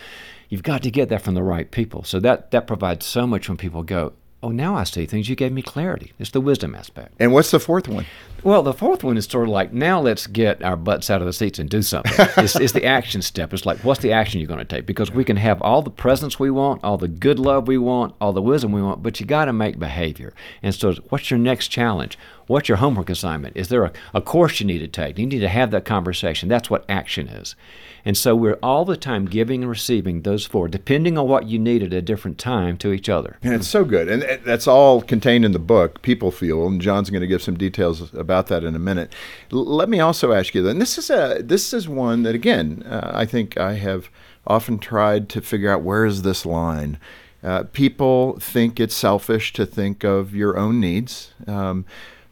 You've 0.49 0.63
got 0.63 0.83
to 0.83 0.91
get 0.91 1.07
that 1.09 1.21
from 1.21 1.33
the 1.33 1.43
right 1.43 1.71
people. 1.71 2.03
So 2.03 2.19
that, 2.19 2.51
that 2.51 2.67
provides 2.67 3.05
so 3.05 3.25
much 3.25 3.47
when 3.47 3.57
people 3.57 3.83
go, 3.83 4.11
oh, 4.41 4.49
now 4.49 4.75
I 4.75 4.83
see 4.83 5.05
things. 5.05 5.29
You 5.29 5.35
gave 5.35 5.51
me 5.51 5.61
clarity. 5.61 6.11
It's 6.19 6.31
the 6.31 6.41
wisdom 6.41 6.75
aspect. 6.75 7.13
And 7.19 7.31
what's 7.33 7.51
the 7.51 7.59
fourth 7.59 7.87
one? 7.87 8.05
Well, 8.43 8.63
the 8.63 8.73
fourth 8.73 9.03
one 9.03 9.17
is 9.17 9.25
sort 9.25 9.45
of 9.45 9.49
like 9.49 9.73
now 9.73 9.99
let's 10.01 10.27
get 10.27 10.63
our 10.63 10.75
butts 10.75 11.09
out 11.09 11.21
of 11.21 11.27
the 11.27 11.33
seats 11.33 11.59
and 11.59 11.69
do 11.69 11.81
something. 11.81 12.13
it's, 12.37 12.55
it's, 12.55 12.73
the 12.73 12.85
action 12.85 13.21
step. 13.21 13.53
It's 13.53 13.65
like 13.65 13.79
what's 13.79 14.01
the 14.01 14.11
action 14.11 14.39
you're 14.39 14.47
going 14.47 14.59
to 14.59 14.65
take? 14.65 14.85
Because 14.85 15.11
we 15.11 15.23
can 15.23 15.37
have 15.37 15.61
all 15.61 15.81
the 15.81 15.89
presence 15.89 16.39
we 16.39 16.49
want, 16.49 16.83
all 16.83 16.97
the 16.97 17.07
good 17.07 17.39
love 17.39 17.67
we 17.67 17.77
want, 17.77 18.15
all 18.19 18.33
the 18.33 18.41
wisdom 18.41 18.71
we 18.71 18.81
want, 18.81 19.03
but 19.03 19.19
you 19.19 19.25
got 19.25 19.45
to 19.45 19.53
make 19.53 19.79
behavior. 19.79 20.33
And 20.63 20.73
so, 20.73 20.93
what's 21.09 21.29
your 21.29 21.39
next 21.39 21.67
challenge? 21.67 22.17
What's 22.49 22.67
your 22.67 22.79
homework 22.79 23.11
assignment? 23.11 23.55
Is 23.55 23.67
there 23.67 23.83
a, 23.83 23.91
a 24.11 24.21
course 24.21 24.59
you 24.59 24.65
need 24.65 24.79
to 24.79 24.87
take? 24.87 25.19
You 25.19 25.27
need 25.27 25.41
to 25.41 25.47
have 25.47 25.69
that 25.69 25.85
conversation. 25.85 26.49
That's 26.49 26.67
what 26.67 26.83
action 26.89 27.27
is. 27.27 27.55
And 28.03 28.17
so 28.17 28.35
we're 28.35 28.57
all 28.63 28.85
the 28.85 28.97
time 28.97 29.25
giving 29.25 29.61
and 29.61 29.69
receiving 29.69 30.23
those 30.23 30.47
four, 30.47 30.67
depending 30.67 31.15
on 31.15 31.27
what 31.27 31.45
you 31.45 31.59
need 31.59 31.83
at 31.83 31.93
a 31.93 32.01
different 32.01 32.39
time 32.39 32.75
to 32.77 32.91
each 32.91 33.07
other. 33.07 33.37
And 33.43 33.53
it's 33.53 33.67
so 33.67 33.85
good. 33.85 34.09
And 34.09 34.23
that's 34.43 34.67
all 34.67 35.03
contained 35.03 35.45
in 35.45 35.51
the 35.51 35.59
book, 35.59 36.01
People 36.01 36.31
Fuel. 36.31 36.65
And 36.65 36.81
John's 36.81 37.11
going 37.11 37.21
to 37.21 37.27
give 37.27 37.43
some 37.43 37.55
details 37.55 38.11
about 38.15 38.47
that 38.47 38.63
in 38.63 38.75
a 38.75 38.79
minute. 38.79 39.13
L- 39.53 39.63
let 39.63 39.87
me 39.87 39.99
also 39.99 40.31
ask 40.31 40.55
you, 40.55 40.67
and 40.67 40.81
this 40.81 40.97
is, 40.97 41.11
a, 41.11 41.41
this 41.43 41.71
is 41.71 41.87
one 41.87 42.23
that, 42.23 42.33
again, 42.33 42.81
uh, 42.89 43.11
I 43.13 43.25
think 43.27 43.59
I 43.59 43.73
have 43.73 44.09
often 44.47 44.79
tried 44.79 45.29
to 45.29 45.41
figure 45.41 45.71
out 45.71 45.83
where 45.83 46.03
is 46.03 46.23
this 46.23 46.47
line. 46.47 46.97
Uh, 47.43 47.65
people 47.73 48.39
think 48.39 48.79
it's 48.79 48.95
selfish 48.95 49.53
to 49.53 49.67
think 49.67 50.03
of 50.03 50.33
your 50.33 50.57
own 50.57 50.79
needs. 50.79 51.33
Um, 51.45 51.85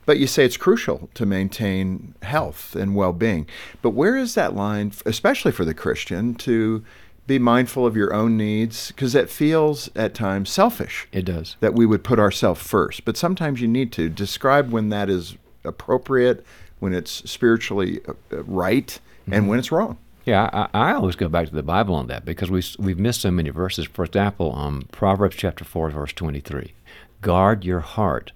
but 0.08 0.18
you 0.18 0.26
say 0.26 0.46
it's 0.46 0.58
crucial 0.58 1.10
to 1.14 1.26
maintain 1.26 2.16
health 2.24 2.76
and 2.78 2.96
well 2.96 3.12
being. 3.12 3.46
But 3.82 3.90
where 3.90 4.16
is 4.16 4.34
that 4.36 4.56
line, 4.56 4.94
especially 5.06 5.52
for 5.52 5.66
the 5.66 5.74
Christian, 5.74 6.34
to 6.36 6.84
be 7.28 7.38
mindful 7.38 7.86
of 7.86 7.98
your 7.98 8.14
own 8.14 8.38
needs? 8.38 8.88
Because 8.88 9.14
it 9.14 9.30
feels 9.30 9.90
at 9.98 10.14
times 10.14 10.50
selfish. 10.50 11.10
It 11.12 11.26
does. 11.26 11.58
That 11.60 11.74
we 11.74 11.86
would 11.86 12.06
put 12.06 12.20
ourselves 12.20 12.62
first. 12.62 13.04
But 13.04 13.18
sometimes 13.18 13.60
you 13.60 13.68
need 13.68 13.92
to 13.92 14.08
describe 14.08 14.72
when 14.72 14.88
that 14.90 15.10
is 15.10 15.36
appropriate, 15.66 16.46
when 16.80 16.94
it's 16.94 17.30
spiritually 17.30 18.00
uh, 18.08 18.14
uh, 18.32 18.44
right, 18.46 18.88
mm-hmm. 19.24 19.34
and 19.34 19.50
when 19.50 19.60
it's 19.60 19.74
wrong. 19.74 19.98
Yeah, 20.24 20.50
I, 20.74 20.92
I, 20.92 20.94
always 20.94 21.16
go 21.18 21.30
back 21.30 21.48
to 21.48 21.56
the 21.56 21.64
Bible 21.64 21.96
on 21.96 22.08
that 22.08 22.24
because 22.24 22.50
we, 22.50 22.64
we've 22.80 23.00
missed 23.00 23.22
so 23.22 23.32
many 23.32 23.50
verses. 23.50 23.88
For 23.88 24.06
example, 24.06 24.56
um, 24.56 24.88
Proverbs 24.92 25.36
chapter 25.36 25.66
4, 25.66 25.90
verse 25.90 26.14
23 26.14 26.74
Guard 27.22 27.66
your 27.66 27.80
heart, 27.80 28.32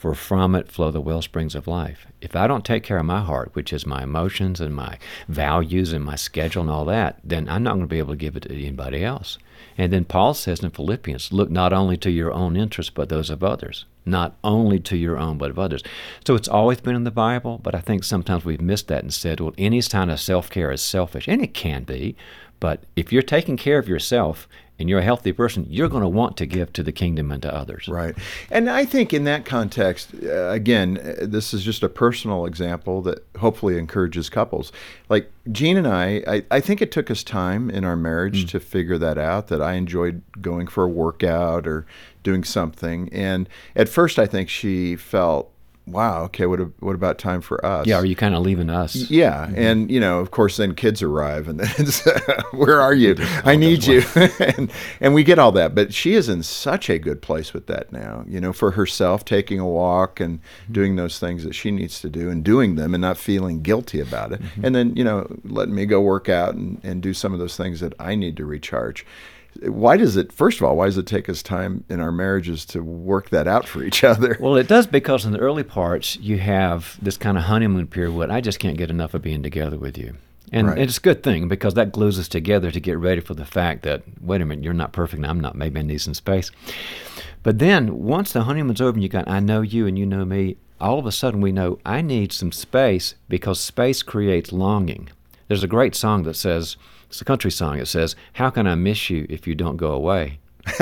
for 0.00 0.14
from 0.14 0.54
it 0.54 0.72
flow 0.72 0.90
the 0.90 0.98
well 0.98 1.20
springs 1.20 1.54
of 1.54 1.66
life. 1.68 2.06
If 2.22 2.34
I 2.34 2.46
don't 2.46 2.64
take 2.64 2.82
care 2.82 2.96
of 2.96 3.04
my 3.04 3.20
heart, 3.20 3.50
which 3.52 3.70
is 3.70 3.84
my 3.84 4.02
emotions 4.02 4.58
and 4.58 4.74
my 4.74 4.98
values 5.28 5.92
and 5.92 6.02
my 6.02 6.16
schedule 6.16 6.62
and 6.62 6.70
all 6.70 6.86
that, 6.86 7.18
then 7.22 7.50
I'm 7.50 7.62
not 7.62 7.72
going 7.74 7.82
to 7.82 7.86
be 7.86 7.98
able 7.98 8.14
to 8.14 8.16
give 8.16 8.34
it 8.34 8.44
to 8.44 8.54
anybody 8.54 9.04
else. 9.04 9.36
And 9.76 9.92
then 9.92 10.06
Paul 10.06 10.32
says 10.32 10.60
in 10.60 10.70
Philippians, 10.70 11.34
look 11.34 11.50
not 11.50 11.74
only 11.74 11.98
to 11.98 12.10
your 12.10 12.32
own 12.32 12.56
interests, 12.56 12.90
but 12.94 13.10
those 13.10 13.28
of 13.28 13.44
others. 13.44 13.84
Not 14.06 14.38
only 14.42 14.80
to 14.80 14.96
your 14.96 15.18
own, 15.18 15.36
but 15.36 15.50
of 15.50 15.58
others. 15.58 15.82
So 16.26 16.34
it's 16.34 16.48
always 16.48 16.80
been 16.80 16.96
in 16.96 17.04
the 17.04 17.10
Bible, 17.10 17.60
but 17.62 17.74
I 17.74 17.80
think 17.80 18.02
sometimes 18.02 18.42
we've 18.42 18.58
missed 18.58 18.88
that 18.88 19.02
and 19.02 19.12
said, 19.12 19.38
well, 19.38 19.52
any 19.58 19.82
kind 19.82 20.10
of 20.10 20.18
self 20.18 20.48
care 20.48 20.72
is 20.72 20.80
selfish. 20.80 21.28
And 21.28 21.42
it 21.42 21.52
can 21.52 21.84
be. 21.84 22.16
But 22.58 22.84
if 22.96 23.12
you're 23.12 23.20
taking 23.20 23.58
care 23.58 23.78
of 23.78 23.88
yourself 23.88 24.48
and 24.80 24.88
you're 24.88 24.98
a 24.98 25.04
healthy 25.04 25.32
person, 25.32 25.66
you're 25.68 25.88
going 25.88 26.02
to 26.02 26.08
want 26.08 26.36
to 26.38 26.46
give 26.46 26.72
to 26.72 26.82
the 26.82 26.92
kingdom 26.92 27.30
and 27.30 27.42
to 27.42 27.54
others. 27.54 27.86
Right. 27.86 28.16
And 28.50 28.68
I 28.68 28.84
think 28.84 29.12
in 29.12 29.24
that 29.24 29.44
context, 29.44 30.14
uh, 30.24 30.48
again, 30.48 30.98
uh, 30.98 31.26
this 31.26 31.52
is 31.54 31.62
just 31.62 31.82
a 31.82 31.88
personal 31.88 32.46
example 32.46 33.02
that 33.02 33.24
hopefully 33.38 33.78
encourages 33.78 34.30
couples. 34.30 34.72
Like 35.08 35.30
Jean 35.52 35.76
and 35.76 35.86
I, 35.86 36.22
I, 36.26 36.44
I 36.50 36.60
think 36.60 36.80
it 36.80 36.90
took 36.90 37.10
us 37.10 37.22
time 37.22 37.70
in 37.70 37.84
our 37.84 37.96
marriage 37.96 38.46
mm. 38.46 38.50
to 38.50 38.60
figure 38.60 38.98
that 38.98 39.18
out, 39.18 39.48
that 39.48 39.60
I 39.60 39.74
enjoyed 39.74 40.22
going 40.40 40.66
for 40.66 40.84
a 40.84 40.88
workout 40.88 41.66
or 41.66 41.86
doing 42.22 42.44
something. 42.44 43.08
And 43.12 43.48
at 43.76 43.88
first, 43.88 44.18
I 44.18 44.26
think 44.26 44.48
she 44.48 44.96
felt 44.96 45.52
wow, 45.90 46.22
okay, 46.24 46.46
what 46.46 46.60
what 46.80 46.94
about 46.94 47.18
time 47.18 47.40
for 47.40 47.64
us? 47.64 47.86
Yeah, 47.86 47.96
are 47.96 48.04
you 48.04 48.16
kind 48.16 48.34
of 48.34 48.42
leaving 48.42 48.70
us? 48.70 48.94
Yeah, 49.10 49.46
mm-hmm. 49.46 49.58
and 49.58 49.90
you 49.90 50.00
know, 50.00 50.20
of 50.20 50.30
course, 50.30 50.56
then 50.56 50.74
kids 50.74 51.02
arrive, 51.02 51.48
and 51.48 51.60
then 51.60 51.70
it's, 51.78 52.04
where 52.52 52.80
are 52.80 52.94
you? 52.94 53.16
I 53.44 53.56
need 53.56 53.84
you, 53.84 54.02
and 54.40 54.70
and 55.00 55.14
we 55.14 55.24
get 55.24 55.38
all 55.38 55.52
that. 55.52 55.74
But 55.74 55.92
she 55.94 56.14
is 56.14 56.28
in 56.28 56.42
such 56.42 56.88
a 56.88 56.98
good 56.98 57.22
place 57.22 57.52
with 57.52 57.66
that 57.66 57.92
now. 57.92 58.24
You 58.28 58.40
know, 58.40 58.52
for 58.52 58.72
herself, 58.72 59.24
taking 59.24 59.58
a 59.58 59.66
walk 59.66 60.20
and 60.20 60.40
mm-hmm. 60.40 60.72
doing 60.72 60.96
those 60.96 61.18
things 61.18 61.44
that 61.44 61.54
she 61.54 61.70
needs 61.70 62.00
to 62.00 62.08
do, 62.08 62.30
and 62.30 62.44
doing 62.44 62.76
them, 62.76 62.94
and 62.94 63.02
not 63.02 63.16
feeling 63.16 63.62
guilty 63.62 64.00
about 64.00 64.32
it. 64.32 64.42
Mm-hmm. 64.42 64.64
And 64.64 64.74
then 64.74 64.96
you 64.96 65.04
know, 65.04 65.26
letting 65.44 65.74
me 65.74 65.86
go 65.86 66.00
work 66.00 66.28
out 66.28 66.54
and 66.54 66.80
and 66.82 67.02
do 67.02 67.14
some 67.14 67.32
of 67.32 67.38
those 67.38 67.56
things 67.56 67.80
that 67.80 67.94
I 67.98 68.14
need 68.14 68.36
to 68.36 68.44
recharge 68.44 69.06
why 69.62 69.96
does 69.96 70.16
it 70.16 70.32
first 70.32 70.58
of 70.58 70.64
all 70.64 70.76
why 70.76 70.86
does 70.86 70.96
it 70.96 71.06
take 71.06 71.28
us 71.28 71.42
time 71.42 71.84
in 71.88 72.00
our 72.00 72.12
marriages 72.12 72.64
to 72.64 72.82
work 72.82 73.30
that 73.30 73.48
out 73.48 73.66
for 73.66 73.82
each 73.82 74.04
other? 74.04 74.36
Well 74.40 74.56
it 74.56 74.68
does 74.68 74.86
because 74.86 75.24
in 75.24 75.32
the 75.32 75.38
early 75.38 75.64
parts 75.64 76.16
you 76.16 76.38
have 76.38 76.96
this 77.02 77.16
kind 77.16 77.36
of 77.36 77.44
honeymoon 77.44 77.86
period 77.86 78.14
where 78.14 78.30
i 78.30 78.40
just 78.40 78.58
can't 78.58 78.78
get 78.78 78.90
enough 78.90 79.14
of 79.14 79.22
being 79.22 79.42
together 79.42 79.78
with 79.78 79.98
you. 79.98 80.14
And 80.52 80.68
right. 80.68 80.78
it's 80.78 80.98
a 80.98 81.00
good 81.00 81.22
thing 81.22 81.46
because 81.46 81.74
that 81.74 81.92
glues 81.92 82.18
us 82.18 82.26
together 82.26 82.70
to 82.72 82.80
get 82.80 82.98
ready 82.98 83.20
for 83.20 83.34
the 83.34 83.44
fact 83.44 83.82
that 83.82 84.02
wait 84.20 84.40
a 84.40 84.44
minute 84.44 84.64
you're 84.64 84.72
not 84.72 84.92
perfect. 84.92 85.24
I'm 85.24 85.40
not. 85.40 85.54
Maybe 85.54 85.80
i 85.80 85.82
need 85.82 86.00
some 86.00 86.14
space. 86.14 86.50
But 87.42 87.58
then 87.58 88.02
once 88.04 88.32
the 88.32 88.44
honeymoon's 88.44 88.80
over 88.80 88.94
and 88.94 89.02
you 89.02 89.08
got 89.08 89.28
i 89.28 89.40
know 89.40 89.62
you 89.62 89.86
and 89.86 89.98
you 89.98 90.06
know 90.06 90.24
me 90.24 90.56
all 90.80 90.98
of 90.98 91.06
a 91.06 91.12
sudden 91.12 91.40
we 91.40 91.52
know 91.52 91.78
i 91.84 92.00
need 92.00 92.32
some 92.32 92.52
space 92.52 93.14
because 93.28 93.60
space 93.60 94.02
creates 94.02 94.52
longing. 94.52 95.08
There's 95.48 95.64
a 95.64 95.68
great 95.68 95.96
song 95.96 96.22
that 96.22 96.36
says 96.36 96.76
it's 97.10 97.20
a 97.20 97.24
country 97.24 97.50
song. 97.50 97.78
It 97.78 97.86
says, 97.86 98.14
How 98.34 98.50
can 98.50 98.68
I 98.68 98.76
miss 98.76 99.10
you 99.10 99.26
if 99.28 99.46
you 99.46 99.56
don't 99.56 99.76
go 99.76 99.92
away? 99.92 100.38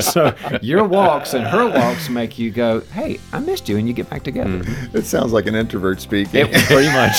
so 0.00 0.34
your 0.62 0.84
walks 0.84 1.34
and 1.34 1.44
her 1.44 1.68
walks 1.68 2.08
make 2.08 2.38
you 2.38 2.50
go, 2.50 2.80
"Hey, 2.92 3.18
I 3.32 3.40
missed 3.40 3.68
you," 3.68 3.76
and 3.76 3.88
you 3.88 3.92
get 3.92 4.08
back 4.08 4.22
together. 4.22 4.60
Mm-hmm. 4.60 4.96
It 4.96 5.04
sounds 5.04 5.32
like 5.32 5.46
an 5.46 5.56
introvert 5.56 6.00
speaking. 6.00 6.46
It, 6.48 6.52
pretty 6.66 6.88
much. 6.92 7.18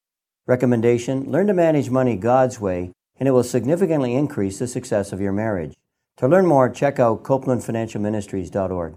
Recommendation 0.47 1.29
Learn 1.29 1.49
to 1.49 1.55
manage 1.55 1.91
money 1.91 2.15
God's 2.15 2.61
way, 2.61 2.93
and 3.19 3.27
it 3.27 3.33
will 3.33 3.43
significantly 3.43 4.15
increase 4.15 4.61
the 4.61 4.69
success 4.69 5.13
of 5.13 5.21
your 5.21 5.33
marriage. 5.33 5.75
To 6.19 6.29
learn 6.29 6.47
more, 6.47 6.69
check 6.69 7.01
out 7.01 7.25
CopelandFinancialMinistries.org. 7.25 8.95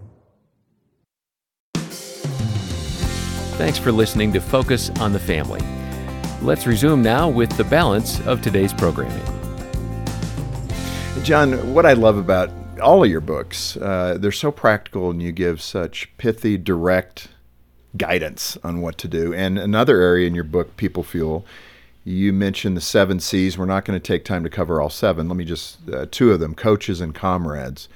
Thanks 3.56 3.78
for 3.78 3.92
listening 3.92 4.32
to 4.32 4.40
Focus 4.40 4.90
on 4.98 5.12
the 5.12 5.18
Family. 5.18 5.60
Let's 6.40 6.66
resume 6.66 7.02
now 7.02 7.28
with 7.28 7.54
the 7.56 7.64
balance 7.64 8.18
of 8.26 8.40
today's 8.40 8.72
programming. 8.72 9.22
John, 11.22 11.72
what 11.74 11.86
I 11.86 11.92
love 11.92 12.16
about 12.16 12.50
all 12.80 13.04
of 13.04 13.10
your 13.10 13.20
books, 13.20 13.76
uh, 13.76 14.16
they're 14.18 14.32
so 14.32 14.50
practical 14.50 15.10
and 15.10 15.22
you 15.22 15.32
give 15.32 15.60
such 15.60 16.10
pithy, 16.16 16.56
direct 16.56 17.28
guidance 17.96 18.56
on 18.64 18.80
what 18.80 18.96
to 18.98 19.06
do. 19.06 19.34
And 19.34 19.58
another 19.58 20.00
area 20.00 20.26
in 20.26 20.34
your 20.34 20.44
book, 20.44 20.76
People 20.76 21.04
Fuel, 21.04 21.46
you 22.04 22.32
mentioned 22.32 22.76
the 22.76 22.80
seven 22.80 23.20
C's. 23.20 23.56
We're 23.58 23.66
not 23.66 23.84
going 23.84 24.00
to 24.00 24.04
take 24.04 24.24
time 24.24 24.42
to 24.44 24.50
cover 24.50 24.80
all 24.80 24.90
seven. 24.90 25.28
Let 25.28 25.36
me 25.36 25.44
just, 25.44 25.88
uh, 25.88 26.06
two 26.10 26.32
of 26.32 26.40
them 26.40 26.54
coaches 26.54 27.00
and 27.00 27.14
comrades. 27.14 27.88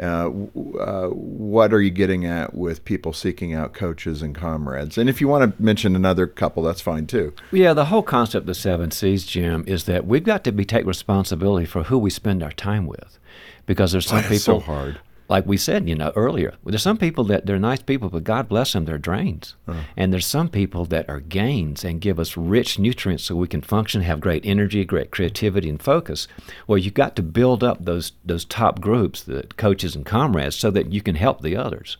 Uh, 0.00 0.30
uh, 0.78 1.08
what 1.08 1.72
are 1.72 1.80
you 1.82 1.90
getting 1.90 2.24
at 2.24 2.54
with 2.54 2.84
people 2.84 3.12
seeking 3.12 3.52
out 3.52 3.74
coaches 3.74 4.22
and 4.22 4.34
comrades? 4.34 4.96
And 4.96 5.10
if 5.10 5.20
you 5.20 5.28
want 5.28 5.56
to 5.56 5.62
mention 5.62 5.94
another 5.94 6.26
couple, 6.26 6.62
that's 6.62 6.80
fine 6.80 7.06
too. 7.06 7.34
Yeah, 7.52 7.74
the 7.74 7.86
whole 7.86 8.02
concept 8.02 8.42
of 8.42 8.46
the 8.46 8.54
seven 8.54 8.90
C's, 8.90 9.26
Jim, 9.26 9.64
is 9.66 9.84
that 9.84 10.06
we've 10.06 10.24
got 10.24 10.42
to 10.44 10.52
be 10.52 10.64
take 10.64 10.86
responsibility 10.86 11.66
for 11.66 11.84
who 11.84 11.98
we 11.98 12.10
spend 12.10 12.42
our 12.42 12.52
time 12.52 12.86
with, 12.86 13.18
because 13.66 13.92
there's 13.92 14.06
some 14.06 14.22
people 14.22 14.38
so 14.38 14.60
hard 14.60 15.00
like 15.30 15.46
we 15.46 15.56
said, 15.56 15.88
you 15.88 15.94
know, 15.94 16.12
earlier, 16.16 16.54
there's 16.66 16.82
some 16.82 16.98
people 16.98 17.22
that 17.24 17.46
they're 17.46 17.56
nice 17.56 17.80
people, 17.80 18.08
but 18.08 18.24
God 18.24 18.48
bless 18.48 18.72
them, 18.72 18.84
they're 18.84 18.98
drains. 18.98 19.54
Uh-huh. 19.68 19.80
And 19.96 20.12
there's 20.12 20.26
some 20.26 20.48
people 20.48 20.84
that 20.86 21.08
are 21.08 21.20
gains 21.20 21.84
and 21.84 22.00
give 22.00 22.18
us 22.18 22.36
rich 22.36 22.80
nutrients 22.80 23.22
so 23.24 23.36
we 23.36 23.46
can 23.46 23.62
function, 23.62 24.02
have 24.02 24.20
great 24.20 24.44
energy, 24.44 24.84
great 24.84 25.12
creativity, 25.12 25.68
and 25.68 25.80
focus. 25.80 26.26
Well, 26.66 26.78
you've 26.78 26.94
got 26.94 27.14
to 27.14 27.22
build 27.22 27.62
up 27.62 27.84
those 27.84 28.10
those 28.24 28.44
top 28.44 28.80
groups, 28.80 29.22
the 29.22 29.44
coaches 29.56 29.94
and 29.94 30.04
comrades, 30.04 30.56
so 30.56 30.68
that 30.72 30.92
you 30.92 31.00
can 31.00 31.14
help 31.14 31.42
the 31.42 31.56
others. 31.56 31.96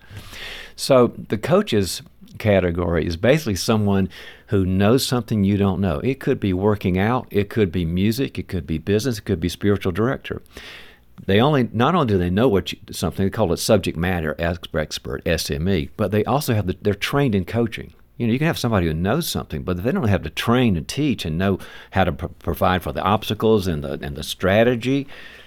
So 0.74 1.12
the 1.28 1.38
coaches 1.38 2.02
category 2.38 3.06
is 3.06 3.16
basically 3.16 3.54
someone 3.54 4.08
who 4.48 4.66
knows 4.66 5.06
something 5.06 5.44
you 5.44 5.56
don't 5.56 5.80
know. 5.80 6.00
It 6.00 6.18
could 6.18 6.40
be 6.40 6.52
working 6.52 6.98
out, 6.98 7.28
it 7.30 7.48
could 7.48 7.70
be 7.70 7.84
music, 7.84 8.40
it 8.40 8.48
could 8.48 8.66
be 8.66 8.78
business, 8.78 9.18
it 9.18 9.24
could 9.24 9.40
be 9.40 9.48
spiritual 9.48 9.92
director 9.92 10.42
they 11.26 11.40
only 11.40 11.68
not 11.72 11.94
only 11.94 12.06
do 12.06 12.18
they 12.18 12.30
know 12.30 12.48
what 12.48 12.72
you, 12.72 12.78
something 12.90 13.26
they 13.26 13.30
call 13.30 13.52
it 13.52 13.58
subject 13.58 13.96
matter 13.96 14.34
expert 14.38 15.24
SME, 15.24 15.90
but 15.96 16.10
they 16.10 16.24
also 16.24 16.54
have 16.54 16.66
the, 16.66 16.76
they're 16.80 16.94
trained 16.94 17.34
in 17.34 17.44
coaching. 17.44 17.92
You 18.16 18.26
know, 18.26 18.32
you 18.32 18.38
can 18.38 18.48
have 18.48 18.58
somebody 18.58 18.86
who 18.86 18.94
knows 18.94 19.28
something, 19.28 19.62
but 19.62 19.78
if 19.78 19.84
they 19.84 19.92
don't 19.92 20.08
have 20.08 20.22
to 20.24 20.30
train 20.30 20.76
and 20.76 20.86
teach 20.86 21.24
and 21.24 21.38
know 21.38 21.58
how 21.92 22.04
to 22.04 22.12
pr- 22.12 22.26
provide 22.26 22.82
for 22.82 22.92
the 22.92 23.02
obstacles 23.02 23.66
and 23.66 23.82
the 23.82 23.98
and 24.02 24.16
the 24.16 24.22
strategy, 24.22 25.06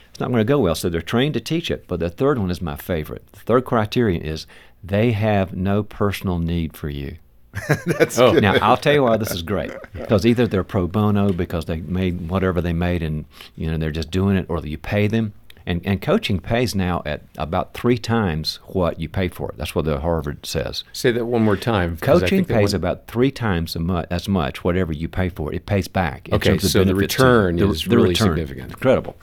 it's 0.09 0.19
not 0.19 0.29
going 0.29 0.39
to 0.39 0.43
go 0.43 0.59
well. 0.59 0.75
So 0.75 0.89
they're 0.89 1.01
trained 1.01 1.33
to 1.35 1.39
teach 1.39 1.71
it. 1.71 1.87
But 1.87 1.99
the 1.99 2.09
third 2.09 2.39
one 2.39 2.51
is 2.51 2.61
my 2.61 2.75
favorite. 2.75 3.25
The 3.31 3.39
third 3.39 3.65
criterion 3.65 4.21
is 4.21 4.47
they 4.83 5.11
have 5.11 5.55
no 5.55 5.83
personal 5.83 6.39
need 6.39 6.75
for 6.75 6.89
you. 6.89 7.17
That's 7.85 8.17
oh. 8.19 8.33
good. 8.33 8.41
Now 8.41 8.57
I'll 8.61 8.77
tell 8.77 8.93
you 8.93 9.03
why 9.03 9.17
this 9.17 9.31
is 9.31 9.43
great 9.43 9.71
because 9.93 10.25
either 10.25 10.47
they're 10.47 10.63
pro 10.63 10.87
bono 10.87 11.31
because 11.31 11.65
they 11.65 11.77
made 11.77 12.29
whatever 12.29 12.61
they 12.61 12.73
made 12.73 13.03
and 13.03 13.25
you 13.55 13.69
know 13.69 13.77
they're 13.77 13.91
just 13.91 14.11
doing 14.11 14.35
it, 14.35 14.45
or 14.49 14.65
you 14.65 14.77
pay 14.77 15.07
them. 15.07 15.33
And, 15.65 15.81
and 15.85 16.01
coaching 16.01 16.39
pays 16.39 16.75
now 16.75 17.01
at 17.05 17.21
about 17.37 17.73
three 17.73 17.97
times 17.97 18.59
what 18.65 18.99
you 18.99 19.07
pay 19.07 19.29
for 19.29 19.49
it. 19.49 19.57
That's 19.57 19.73
what 19.73 19.85
the 19.85 19.99
Harvard 19.99 20.45
says. 20.45 20.83
Say 20.91 21.11
that 21.11 21.25
one 21.25 21.43
more 21.43 21.55
time. 21.57 21.97
Coaching 21.97 22.43
pays 22.45 22.73
about 22.73 23.07
three 23.07 23.31
times 23.31 23.75
a 23.75 23.79
mu- 23.79 24.03
as 24.09 24.27
much 24.27 24.63
whatever 24.63 24.91
you 24.91 25.07
pay 25.07 25.29
for 25.29 25.53
it. 25.53 25.57
It 25.57 25.65
pays 25.65 25.87
back. 25.87 26.27
Okay, 26.31 26.57
so 26.57 26.83
the 26.83 26.91
to 26.91 26.95
return 26.95 27.55
The- 27.55 27.69
is 27.69 27.83
the 27.85 27.95
really 27.95 28.09
return, 28.09 28.29
significant. 28.35 28.71
Incredible. 28.71 29.15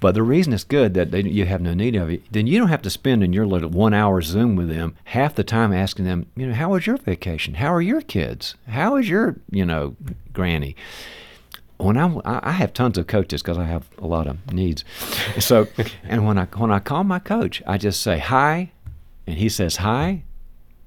But 0.00 0.14
the 0.14 0.22
reason 0.22 0.52
it's 0.52 0.64
good 0.64 0.92
that 0.94 1.12
they, 1.12 1.22
you 1.22 1.46
have 1.46 1.62
no 1.62 1.72
need 1.72 1.96
of 1.96 2.10
it, 2.10 2.24
then 2.30 2.46
you 2.46 2.58
don't 2.58 2.68
have 2.68 2.82
to 2.82 2.90
spend 2.90 3.24
in 3.24 3.32
your 3.32 3.46
little 3.46 3.70
one 3.70 3.94
hour 3.94 4.20
Zoom 4.20 4.54
with 4.54 4.68
them 4.68 4.96
half 5.04 5.34
the 5.34 5.44
time 5.44 5.72
asking 5.72 6.04
them, 6.04 6.26
you 6.36 6.46
know, 6.46 6.52
how 6.52 6.72
was 6.72 6.86
your 6.86 6.98
vacation? 6.98 7.54
How 7.54 7.72
are 7.72 7.80
your 7.80 8.02
kids? 8.02 8.54
How 8.68 8.96
is 8.96 9.08
your, 9.08 9.36
you 9.50 9.64
know, 9.64 9.96
granny? 10.34 10.76
When 11.78 11.96
I 11.96 12.20
I 12.24 12.52
have 12.52 12.72
tons 12.72 12.96
of 12.98 13.06
coaches 13.06 13.42
because 13.42 13.58
I 13.58 13.64
have 13.64 13.88
a 13.98 14.06
lot 14.06 14.26
of 14.26 14.52
needs. 14.52 14.84
So, 15.40 15.66
and 16.04 16.24
when 16.26 16.38
I 16.38 16.44
when 16.56 16.70
I 16.70 16.78
call 16.78 17.04
my 17.04 17.18
coach, 17.18 17.62
I 17.66 17.78
just 17.78 18.00
say 18.00 18.18
hi, 18.18 18.70
and 19.26 19.36
he 19.38 19.48
says 19.48 19.76
hi, 19.76 20.22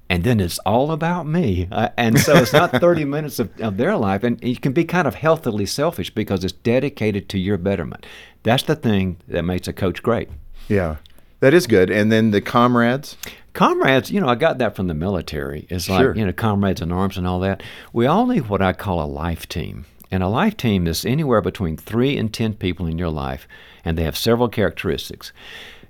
and 0.08 0.24
then 0.24 0.40
it's 0.40 0.58
all 0.60 0.90
about 0.90 1.26
me. 1.26 1.68
Uh, 1.70 1.90
and 1.98 2.18
so 2.18 2.34
it's 2.36 2.52
not 2.54 2.70
30 2.80 3.04
minutes 3.04 3.38
of, 3.38 3.50
of 3.60 3.76
their 3.76 3.96
life. 3.96 4.24
And 4.24 4.42
you 4.42 4.56
can 4.56 4.72
be 4.72 4.84
kind 4.84 5.06
of 5.06 5.14
healthily 5.16 5.66
selfish 5.66 6.08
because 6.14 6.42
it's 6.44 6.54
dedicated 6.54 7.28
to 7.30 7.38
your 7.38 7.58
betterment. 7.58 8.06
That's 8.42 8.62
the 8.62 8.74
thing 8.76 9.18
that 9.28 9.42
makes 9.44 9.68
a 9.68 9.72
coach 9.74 10.02
great. 10.02 10.30
yeah, 10.68 10.96
that 11.40 11.52
is 11.54 11.66
good. 11.66 11.90
And 11.90 12.10
then 12.10 12.30
the 12.30 12.40
comrades. 12.40 13.16
Comrades, 13.52 14.10
you 14.10 14.20
know, 14.20 14.28
I 14.28 14.36
got 14.36 14.58
that 14.58 14.74
from 14.76 14.86
the 14.86 14.94
military. 14.94 15.66
It's 15.68 15.88
like, 15.88 16.00
Sure. 16.00 16.14
you 16.16 16.24
know, 16.24 16.32
comrades 16.32 16.80
in 16.80 16.92
arms 16.92 17.18
and 17.18 17.26
all 17.26 17.40
that. 17.40 17.62
We 17.92 18.06
all 18.06 18.26
need 18.26 18.48
what 18.48 18.62
I 18.62 18.72
call 18.72 19.02
a 19.02 19.06
life 19.06 19.48
team. 19.48 19.84
And 20.10 20.22
a 20.22 20.28
life 20.28 20.56
team 20.56 20.86
is 20.86 21.04
anywhere 21.04 21.40
between 21.40 21.76
three 21.76 22.16
and 22.16 22.32
10 22.32 22.54
people 22.54 22.86
in 22.86 22.98
your 22.98 23.10
life, 23.10 23.46
and 23.84 23.96
they 23.96 24.04
have 24.04 24.16
several 24.16 24.48
characteristics. 24.48 25.32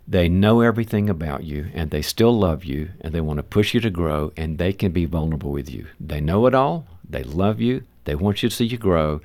They 0.07 0.29
know 0.29 0.61
everything 0.61 1.09
about 1.11 1.45
you, 1.45 1.71
and 1.75 1.91
they 1.91 2.03
still 2.03 2.37
love 2.37 2.65
you, 2.65 2.91
and 3.01 3.15
they 3.15 3.21
want 3.21 3.37
to 3.39 3.43
push 3.43 3.75
you 3.75 3.81
to 3.81 3.91
grow, 3.91 4.33
and 4.37 4.59
they 4.59 4.73
can 4.73 4.91
be 4.91 5.05
vulnerable 5.05 5.53
with 5.53 5.71
you. 5.71 5.87
They 6.01 6.21
know 6.21 6.47
it 6.47 6.55
all, 6.55 6.87
they 7.09 7.23
love 7.23 7.61
you, 7.61 7.85
they 8.05 8.15
want 8.15 8.43
you 8.43 8.49
to 8.49 8.55
see 8.55 8.65
you 8.65 8.79
grow, 8.79 9.21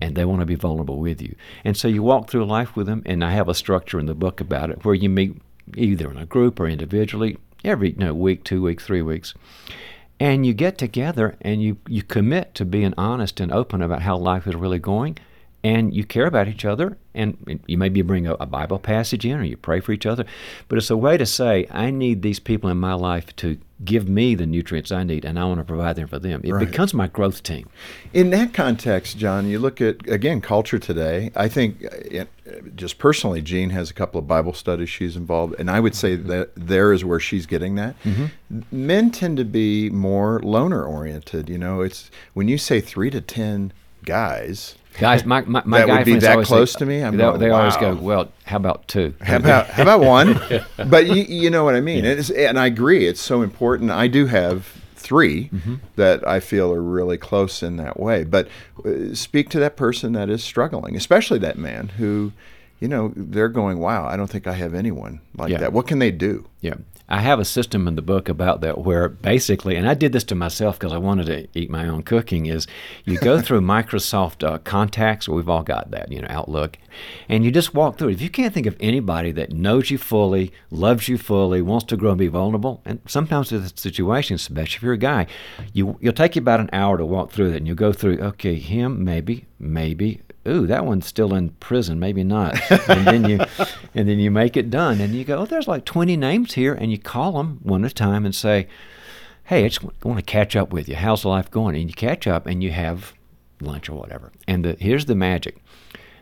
and 0.00 0.14
they 0.14 0.24
want 0.24 0.40
to 0.40 0.46
be 0.46 0.54
vulnerable 0.54 0.98
with 0.98 1.20
you. 1.20 1.34
And 1.64 1.76
so 1.76 1.88
you 1.88 2.02
walk 2.02 2.30
through 2.30 2.44
life 2.44 2.76
with 2.76 2.86
them, 2.86 3.02
and 3.04 3.24
I 3.24 3.32
have 3.32 3.48
a 3.48 3.54
structure 3.54 3.98
in 3.98 4.06
the 4.06 4.14
book 4.14 4.40
about 4.40 4.70
it 4.70 4.84
where 4.84 4.94
you 4.94 5.08
meet 5.08 5.36
either 5.76 6.10
in 6.10 6.16
a 6.16 6.24
group 6.24 6.60
or 6.60 6.68
individually 6.68 7.36
every 7.64 7.90
you 7.90 7.98
know, 7.98 8.14
week, 8.14 8.44
two 8.44 8.62
weeks, 8.62 8.86
three 8.86 9.02
weeks. 9.02 9.34
And 10.20 10.44
you 10.44 10.52
get 10.52 10.78
together 10.78 11.36
and 11.40 11.62
you, 11.62 11.78
you 11.86 12.02
commit 12.02 12.54
to 12.54 12.64
being 12.64 12.94
honest 12.98 13.40
and 13.40 13.52
open 13.52 13.82
about 13.82 14.02
how 14.02 14.16
life 14.16 14.46
is 14.46 14.54
really 14.54 14.78
going. 14.80 15.18
And 15.64 15.92
you 15.92 16.04
care 16.04 16.26
about 16.26 16.48
each 16.48 16.64
other. 16.64 16.96
And 17.14 17.60
you 17.66 17.76
maybe 17.76 18.02
bring 18.02 18.26
a, 18.26 18.34
a 18.34 18.46
Bible 18.46 18.78
passage 18.78 19.26
in 19.26 19.38
or 19.38 19.42
you 19.42 19.56
pray 19.56 19.80
for 19.80 19.92
each 19.92 20.06
other. 20.06 20.24
But 20.68 20.78
it's 20.78 20.90
a 20.90 20.96
way 20.96 21.16
to 21.16 21.26
say, 21.26 21.66
I 21.70 21.90
need 21.90 22.22
these 22.22 22.38
people 22.38 22.70
in 22.70 22.76
my 22.78 22.94
life 22.94 23.34
to 23.36 23.58
give 23.84 24.08
me 24.08 24.34
the 24.34 24.46
nutrients 24.46 24.90
I 24.90 25.04
need, 25.04 25.24
and 25.24 25.38
I 25.38 25.44
want 25.44 25.58
to 25.58 25.64
provide 25.64 25.96
them 25.96 26.08
for 26.08 26.18
them. 26.18 26.40
It 26.42 26.52
Right. 26.52 26.66
becomes 26.66 26.92
my 26.92 27.06
growth 27.06 27.42
team. 27.42 27.68
In 28.12 28.30
that 28.30 28.52
context, 28.52 29.18
John, 29.18 29.46
you 29.48 29.58
look 29.58 29.80
at 29.80 30.08
again 30.08 30.40
culture 30.40 30.78
today. 30.78 31.30
I 31.36 31.48
think, 31.48 31.82
it, 31.82 32.28
just 32.74 32.98
personally, 32.98 33.40
Jean 33.40 33.70
has 33.70 33.90
a 33.90 33.94
couple 33.94 34.18
of 34.18 34.26
Bible 34.26 34.52
studies 34.52 34.88
she's 34.88 35.16
involved, 35.16 35.54
and 35.58 35.70
I 35.70 35.78
would 35.80 35.94
say 35.94 36.16
mm-hmm. 36.16 36.28
that 36.28 36.50
there 36.56 36.92
is 36.92 37.04
where 37.04 37.20
she's 37.20 37.46
getting 37.46 37.76
that. 37.76 37.94
Mm-hmm. 38.02 38.60
Men 38.72 39.10
tend 39.10 39.36
to 39.36 39.44
be 39.44 39.90
more 39.90 40.40
loner 40.42 40.84
oriented. 40.84 41.48
You 41.48 41.58
know, 41.58 41.80
it's 41.80 42.10
when 42.34 42.48
you 42.48 42.58
say 42.58 42.80
three 42.80 43.10
to 43.10 43.20
ten 43.20 43.72
guys. 44.08 44.74
Guys, 44.98 45.24
my, 45.24 45.42
my, 45.42 45.62
my 45.64 45.78
That 45.78 45.86
guy 45.86 45.96
would 45.98 46.04
be 46.06 46.14
that 46.18 46.32
always 46.32 46.48
say- 46.48 46.54
close 46.54 46.72
to 46.74 46.84
me? 46.86 47.02
I'm 47.04 47.16
they, 47.16 47.22
going, 47.22 47.38
they 47.38 47.50
always 47.50 47.74
wow. 47.76 47.94
go, 47.94 48.02
well, 48.02 48.32
how 48.44 48.56
about 48.56 48.88
two? 48.88 49.14
How 49.22 49.36
about 49.36 49.68
how 49.68 49.82
about 49.82 50.00
one? 50.00 50.40
But 50.88 51.06
you, 51.06 51.22
you 51.22 51.50
know 51.50 51.62
what 51.62 51.76
I 51.76 51.80
mean. 51.80 52.04
Is, 52.04 52.30
and 52.32 52.58
I 52.58 52.66
agree. 52.66 53.06
It's 53.06 53.20
so 53.20 53.42
important. 53.42 53.92
I 53.92 54.08
do 54.08 54.26
have 54.26 54.66
3 54.96 55.50
Mm-hmm. 55.50 55.74
that 55.94 56.26
I 56.26 56.40
feel 56.40 56.72
are 56.72 56.82
really 56.82 57.16
close 57.16 57.62
in 57.62 57.76
that 57.76 58.00
way. 58.00 58.24
But 58.24 58.48
uh, 58.84 59.14
speak 59.14 59.50
to 59.50 59.60
that 59.60 59.76
person 59.76 60.14
that 60.14 60.28
is 60.28 60.42
struggling, 60.42 60.96
especially 60.96 61.38
that 61.40 61.56
man 61.58 61.88
who, 61.98 62.32
you 62.80 62.88
know, 62.88 63.12
they're 63.14 63.48
going, 63.48 63.78
"Wow, 63.78 64.04
I 64.06 64.16
don't 64.16 64.28
think 64.28 64.46
I 64.48 64.54
have 64.54 64.74
anyone 64.74 65.20
like 65.36 65.50
Yeah. 65.52 65.58
that." 65.58 65.72
What 65.72 65.86
can 65.86 66.00
they 66.00 66.10
do? 66.10 66.46
Yeah. 66.60 66.74
I 67.10 67.20
have 67.20 67.40
a 67.40 67.44
system 67.44 67.88
in 67.88 67.96
the 67.96 68.02
book 68.02 68.28
about 68.28 68.60
that 68.60 68.78
where 68.78 69.08
basically, 69.08 69.76
and 69.76 69.88
I 69.88 69.94
did 69.94 70.12
this 70.12 70.24
to 70.24 70.34
myself 70.34 70.78
because 70.78 70.92
I 70.92 70.98
wanted 70.98 71.26
to 71.26 71.58
eat 71.58 71.70
my 71.70 71.88
own 71.88 72.02
cooking, 72.02 72.46
is 72.46 72.66
you 73.06 73.18
go 73.18 73.40
through 73.42 73.62
Microsoft 73.62 74.46
uh, 74.46 74.58
contacts, 74.58 75.28
we've 75.28 75.48
all 75.48 75.62
got 75.62 75.90
that, 75.90 76.12
you 76.12 76.20
know, 76.20 76.26
Outlook, 76.28 76.76
and 77.28 77.44
you 77.44 77.50
just 77.50 77.72
walk 77.72 77.96
through 77.96 78.08
it. 78.08 78.14
If 78.14 78.22
you 78.22 78.28
can't 78.28 78.52
think 78.52 78.66
of 78.66 78.76
anybody 78.78 79.32
that 79.32 79.52
knows 79.52 79.90
you 79.90 79.96
fully, 79.96 80.52
loves 80.70 81.08
you 81.08 81.16
fully, 81.16 81.62
wants 81.62 81.86
to 81.86 81.96
grow 81.96 82.10
and 82.10 82.18
be 82.18 82.28
vulnerable, 82.28 82.82
and 82.84 83.00
sometimes 83.06 83.52
in 83.52 83.66
situations, 83.74 84.42
especially 84.42 84.76
if 84.76 84.82
you're 84.82 84.92
a 84.92 84.98
guy, 84.98 85.26
you, 85.72 85.96
you'll 86.00 86.12
take 86.12 86.36
you 86.36 86.42
about 86.42 86.60
an 86.60 86.70
hour 86.74 86.98
to 86.98 87.06
walk 87.06 87.30
through 87.32 87.50
that, 87.50 87.56
and 87.56 87.66
you'll 87.66 87.76
go 87.76 87.92
through, 87.92 88.18
okay, 88.18 88.56
him, 88.56 89.02
maybe, 89.02 89.46
maybe, 89.58 90.20
ooh, 90.48 90.66
that 90.66 90.84
one's 90.84 91.06
still 91.06 91.34
in 91.34 91.50
prison, 91.50 91.98
maybe 91.98 92.24
not. 92.24 92.58
and 92.88 93.06
then 93.06 93.28
you 93.28 93.40
and 93.94 94.08
then 94.08 94.18
you 94.18 94.30
make 94.30 94.56
it 94.56 94.70
done 94.70 95.00
and 95.00 95.14
you 95.14 95.24
go, 95.24 95.38
oh, 95.38 95.46
there's 95.46 95.68
like 95.68 95.84
20 95.84 96.16
names 96.16 96.54
here 96.54 96.74
and 96.74 96.90
you 96.90 96.98
call 96.98 97.32
them 97.32 97.60
one 97.62 97.84
at 97.84 97.90
a 97.90 97.94
time 97.94 98.24
and 98.24 98.34
say, 98.34 98.68
hey, 99.44 99.64
I 99.64 99.68
just 99.68 99.82
want 100.04 100.18
to 100.18 100.22
catch 100.22 100.56
up 100.56 100.72
with 100.72 100.88
you. 100.88 100.96
How's 100.96 101.24
life 101.24 101.50
going? 101.50 101.76
And 101.76 101.88
you 101.88 101.94
catch 101.94 102.26
up 102.26 102.46
and 102.46 102.62
you 102.62 102.70
have 102.70 103.14
lunch 103.60 103.88
or 103.88 103.94
whatever. 103.94 104.32
And 104.46 104.64
the, 104.64 104.76
here's 104.78 105.06
the 105.06 105.14
magic. 105.14 105.62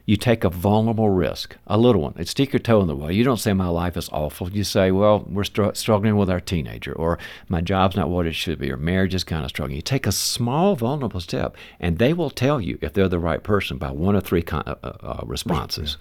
You 0.06 0.16
take 0.16 0.44
a 0.44 0.50
vulnerable 0.50 1.10
risk, 1.10 1.56
a 1.66 1.76
little 1.76 2.02
one. 2.02 2.14
It's 2.16 2.30
stick 2.30 2.52
your 2.52 2.60
toe 2.60 2.80
in 2.80 2.86
the 2.86 2.94
well. 2.94 3.10
You 3.10 3.24
don't 3.24 3.40
say 3.40 3.52
my 3.52 3.66
life 3.66 3.96
is 3.96 4.08
awful. 4.12 4.48
You 4.48 4.62
say, 4.62 4.92
well, 4.92 5.24
we're 5.28 5.42
str- 5.42 5.74
struggling 5.74 6.16
with 6.16 6.30
our 6.30 6.38
teenager, 6.38 6.92
or 6.92 7.18
my 7.48 7.60
job's 7.60 7.96
not 7.96 8.08
what 8.08 8.24
it 8.24 8.36
should 8.36 8.60
be, 8.60 8.70
or 8.70 8.76
marriage 8.76 9.16
is 9.16 9.24
kind 9.24 9.42
of 9.44 9.50
struggling. 9.50 9.74
You 9.74 9.82
take 9.82 10.06
a 10.06 10.12
small 10.12 10.76
vulnerable 10.76 11.20
step, 11.20 11.56
and 11.80 11.98
they 11.98 12.12
will 12.12 12.30
tell 12.30 12.60
you 12.60 12.78
if 12.80 12.92
they're 12.92 13.08
the 13.08 13.18
right 13.18 13.42
person 13.42 13.78
by 13.78 13.90
one 13.90 14.14
of 14.14 14.22
three 14.22 14.42
con- 14.42 14.62
uh, 14.66 14.76
uh, 14.82 15.20
responses. 15.26 15.96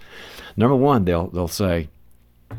Number 0.56 0.76
one, 0.76 1.04
they'll 1.04 1.26
they'll 1.26 1.48
say, 1.48 1.88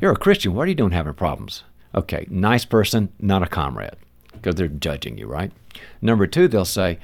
"You're 0.01 0.11
a 0.11 0.17
Christian. 0.17 0.53
What 0.53 0.63
are 0.63 0.69
you 0.69 0.75
doing 0.75 0.91
having 0.91 1.13
problems?" 1.13 1.63
Okay, 1.95 2.27
nice 2.29 2.65
person, 2.65 3.07
not 3.21 3.41
a 3.41 3.47
comrade, 3.47 3.95
because 4.33 4.55
they're 4.55 4.67
judging 4.67 5.17
you, 5.17 5.27
right? 5.27 5.53
Number 6.01 6.27
two, 6.27 6.49
they'll 6.49 6.65
say, 6.65 6.99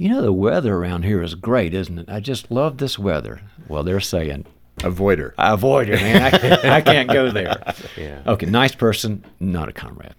"You 0.00 0.08
know, 0.08 0.22
the 0.22 0.32
weather 0.32 0.74
around 0.76 1.02
here 1.04 1.22
is 1.22 1.34
great, 1.34 1.74
isn't 1.74 1.98
it? 1.98 2.08
I 2.08 2.20
just 2.20 2.50
love 2.50 2.78
this 2.78 2.98
weather." 2.98 3.42
Well, 3.68 3.82
they're 3.82 4.00
saying, 4.00 4.46
Avoider. 4.78 5.34
I 5.36 5.52
avoid 5.52 5.90
it, 5.90 6.00
man. 6.00 6.34
I, 6.64 6.76
I 6.76 6.80
can't 6.80 7.10
go 7.10 7.30
there. 7.30 7.62
Yeah. 7.96 8.22
Okay, 8.26 8.46
nice 8.46 8.74
person, 8.74 9.24
not 9.40 9.68
a 9.68 9.72
comrade. 9.72 10.14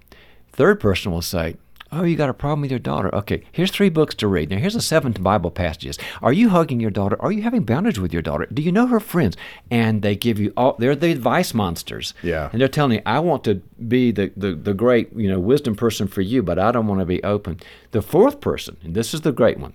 Third 0.52 0.80
person 0.80 1.12
will 1.12 1.22
say, 1.24 1.56
Oh, 1.94 2.04
you 2.04 2.16
got 2.16 2.30
a 2.30 2.34
problem 2.34 2.62
with 2.62 2.72
your 2.72 2.80
daughter. 2.80 3.14
Okay, 3.14 3.44
here's 3.52 3.70
three 3.70 3.90
books 3.90 4.16
to 4.16 4.28
read. 4.28 4.50
Now, 4.50 4.58
here's 4.58 4.76
the 4.76 4.82
seven 4.82 5.12
Bible 5.12 5.52
passages. 5.52 6.00
Are 6.22 6.32
you 6.32 6.50
hugging 6.50 6.80
your 6.80 6.90
daughter? 6.90 7.22
Are 7.22 7.34
you 7.34 7.42
having 7.42 7.64
boundaries 7.64 8.00
with 8.00 8.14
your 8.14 8.22
daughter? 8.22 8.48
Do 8.54 8.62
you 8.62 8.72
know 8.72 8.88
her 8.88 9.02
friends? 9.02 9.36
And 9.70 10.02
they 10.02 10.16
give 10.16 10.40
you 10.40 10.54
all, 10.56 10.76
they're 10.80 10.96
the 10.96 11.12
advice 11.12 11.54
monsters. 11.54 12.14
Yeah. 12.24 12.50
And 12.54 12.62
they're 12.62 12.70
telling 12.70 12.94
you, 12.94 13.02
I 13.06 13.20
want 13.20 13.44
to 13.44 13.56
be 13.88 14.12
the, 14.12 14.32
the, 14.38 14.54
the 14.54 14.74
great, 14.74 15.12
you 15.14 15.28
know, 15.28 15.40
wisdom 15.40 15.76
person 15.76 16.08
for 16.08 16.22
you, 16.22 16.42
but 16.42 16.58
I 16.58 16.72
don't 16.72 16.88
want 16.88 17.02
to 17.02 17.06
be 17.06 17.22
open. 17.24 17.60
The 17.92 18.02
fourth 18.02 18.40
person, 18.40 18.78
and 18.84 18.96
this 18.96 19.14
is 19.14 19.22
the 19.22 19.34
great 19.34 19.60
one, 19.60 19.74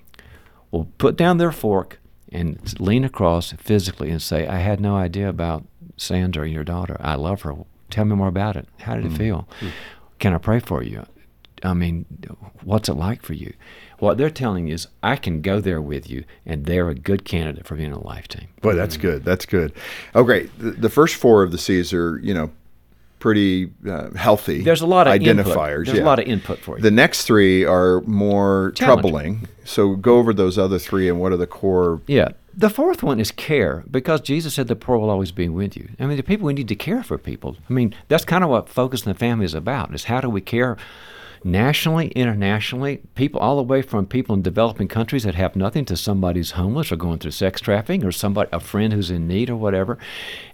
will 0.71 0.87
put 0.97 1.17
down 1.17 1.37
their 1.37 1.53
fork 1.53 1.99
and 2.33 2.81
lean 2.81 3.05
across 3.05 3.53
physically 3.53 4.11
and 4.11 4.23
say, 4.23 4.47
I 4.47 4.57
had 4.57 4.81
no 4.81 4.97
idea 4.97 5.29
about 5.29 5.65
Sandra, 5.99 6.49
your 6.49 6.65
daughter. 6.65 6.97
I 7.01 7.17
love 7.17 7.43
her. 7.43 7.55
Tell 7.91 8.07
me 8.07 8.17
more 8.17 8.29
about 8.29 8.57
it. 8.57 8.69
How 8.81 8.95
did 8.95 9.05
it 9.05 9.11
hmm. 9.11 9.17
feel? 9.17 9.49
Hmm. 9.61 9.69
Can 10.19 10.33
I 10.33 10.39
pray 10.39 10.61
for 10.61 10.83
you? 10.83 11.05
I 11.67 11.75
mean, 11.75 12.07
what's 12.63 12.89
it 12.89 12.95
like 12.95 13.23
for 13.23 13.35
you? 13.35 13.53
What 13.99 14.19
they're 14.19 14.31
telling 14.31 14.67
you 14.67 14.75
is, 14.75 14.89
I 15.03 15.17
can 15.17 15.41
go 15.41 15.61
there 15.61 15.81
with 15.81 16.09
you, 16.11 16.25
and 16.45 16.67
they're 16.67 16.89
a 16.89 16.95
good 16.95 17.25
candidate 17.25 17.67
for 17.67 17.77
being 17.77 17.93
a 17.93 17.99
life 17.99 18.29
team. 18.29 18.49
Boy, 18.61 18.75
that's 18.75 18.97
good. 18.97 19.25
That's 19.25 19.47
good. 19.47 19.73
Oh, 20.15 20.23
great. 20.23 20.57
The, 20.59 20.73
the 20.73 20.91
first 20.91 21.15
four 21.17 21.43
of 21.43 21.51
the 21.51 21.59
C's 21.59 21.93
are, 21.93 22.19
you 22.19 22.35
know, 22.35 22.51
pretty 23.19 23.73
uh, 23.89 24.11
healthy. 24.11 24.63
There's 24.63 24.83
a 24.83 24.87
lot 24.87 25.09
of 25.09 25.15
identifiers. 25.15 25.27
Input. 25.39 25.87
There's 25.87 25.97
yeah. 25.99 26.03
a 26.03 26.05
lot 26.05 26.19
of 26.19 26.27
input 26.27 26.59
for 26.59 26.77
you. 26.77 26.83
The 26.83 26.91
next 26.91 27.25
three 27.25 27.65
are 27.65 28.03
more 28.03 28.73
troubling. 28.77 29.49
So 29.65 29.97
go 29.97 30.19
over 30.19 30.35
those 30.35 30.59
other 30.59 30.79
three 30.79 31.09
and 31.09 31.19
what 31.19 31.33
are 31.33 31.39
the 31.39 31.47
core. 31.47 32.03
Yeah. 32.07 32.29
The 32.59 32.71
fourth 32.71 33.03
one 33.03 33.21
is 33.21 33.31
care 33.31 33.85
because 33.91 34.23
Jesus 34.23 34.55
said 34.55 34.69
the 34.69 34.77
poor 34.77 34.97
will 34.97 35.11
always 35.11 35.31
be 35.31 35.47
with 35.47 35.77
you. 35.77 35.91
I 36.01 36.07
mean, 36.07 36.17
the 36.17 36.23
people 36.23 36.47
we 36.47 36.55
need 36.55 36.69
to 36.69 36.75
care 36.75 37.03
for 37.03 37.19
people. 37.19 37.59
I 37.69 37.73
mean, 37.73 37.95
that's 38.09 38.25
kind 38.25 38.43
of 38.43 38.49
what 38.49 38.71
Focus 38.71 39.07
on 39.07 39.13
the 39.13 39.19
Family 39.19 39.45
is 39.45 39.53
about 39.53 39.95
is 39.95 40.05
how 40.05 40.23
do 40.23 40.31
we 40.31 40.41
care 40.41 40.79
nationally, 41.45 42.09
internationally, 42.09 43.03
people 43.15 43.41
all 43.41 43.57
the 43.57 43.63
way 43.63 43.83
from 43.83 44.07
people 44.07 44.35
in 44.35 44.41
developing 44.41 44.89
countries 44.89 45.25
that 45.25 45.35
have 45.35 45.55
nothing 45.55 45.85
to 45.85 45.99
somebody 45.99 46.41
who's 46.41 46.53
homeless 46.53 46.91
or 46.91 46.97
going 46.97 47.19
through 47.19 47.31
sex 47.33 47.61
trafficking 47.61 48.05
or 48.05 48.11
somebody 48.11 48.49
a 48.53 48.59
friend 48.59 48.95
who's 48.95 49.11
in 49.11 49.29
need 49.29 49.51
or 49.51 49.57
whatever. 49.57 49.99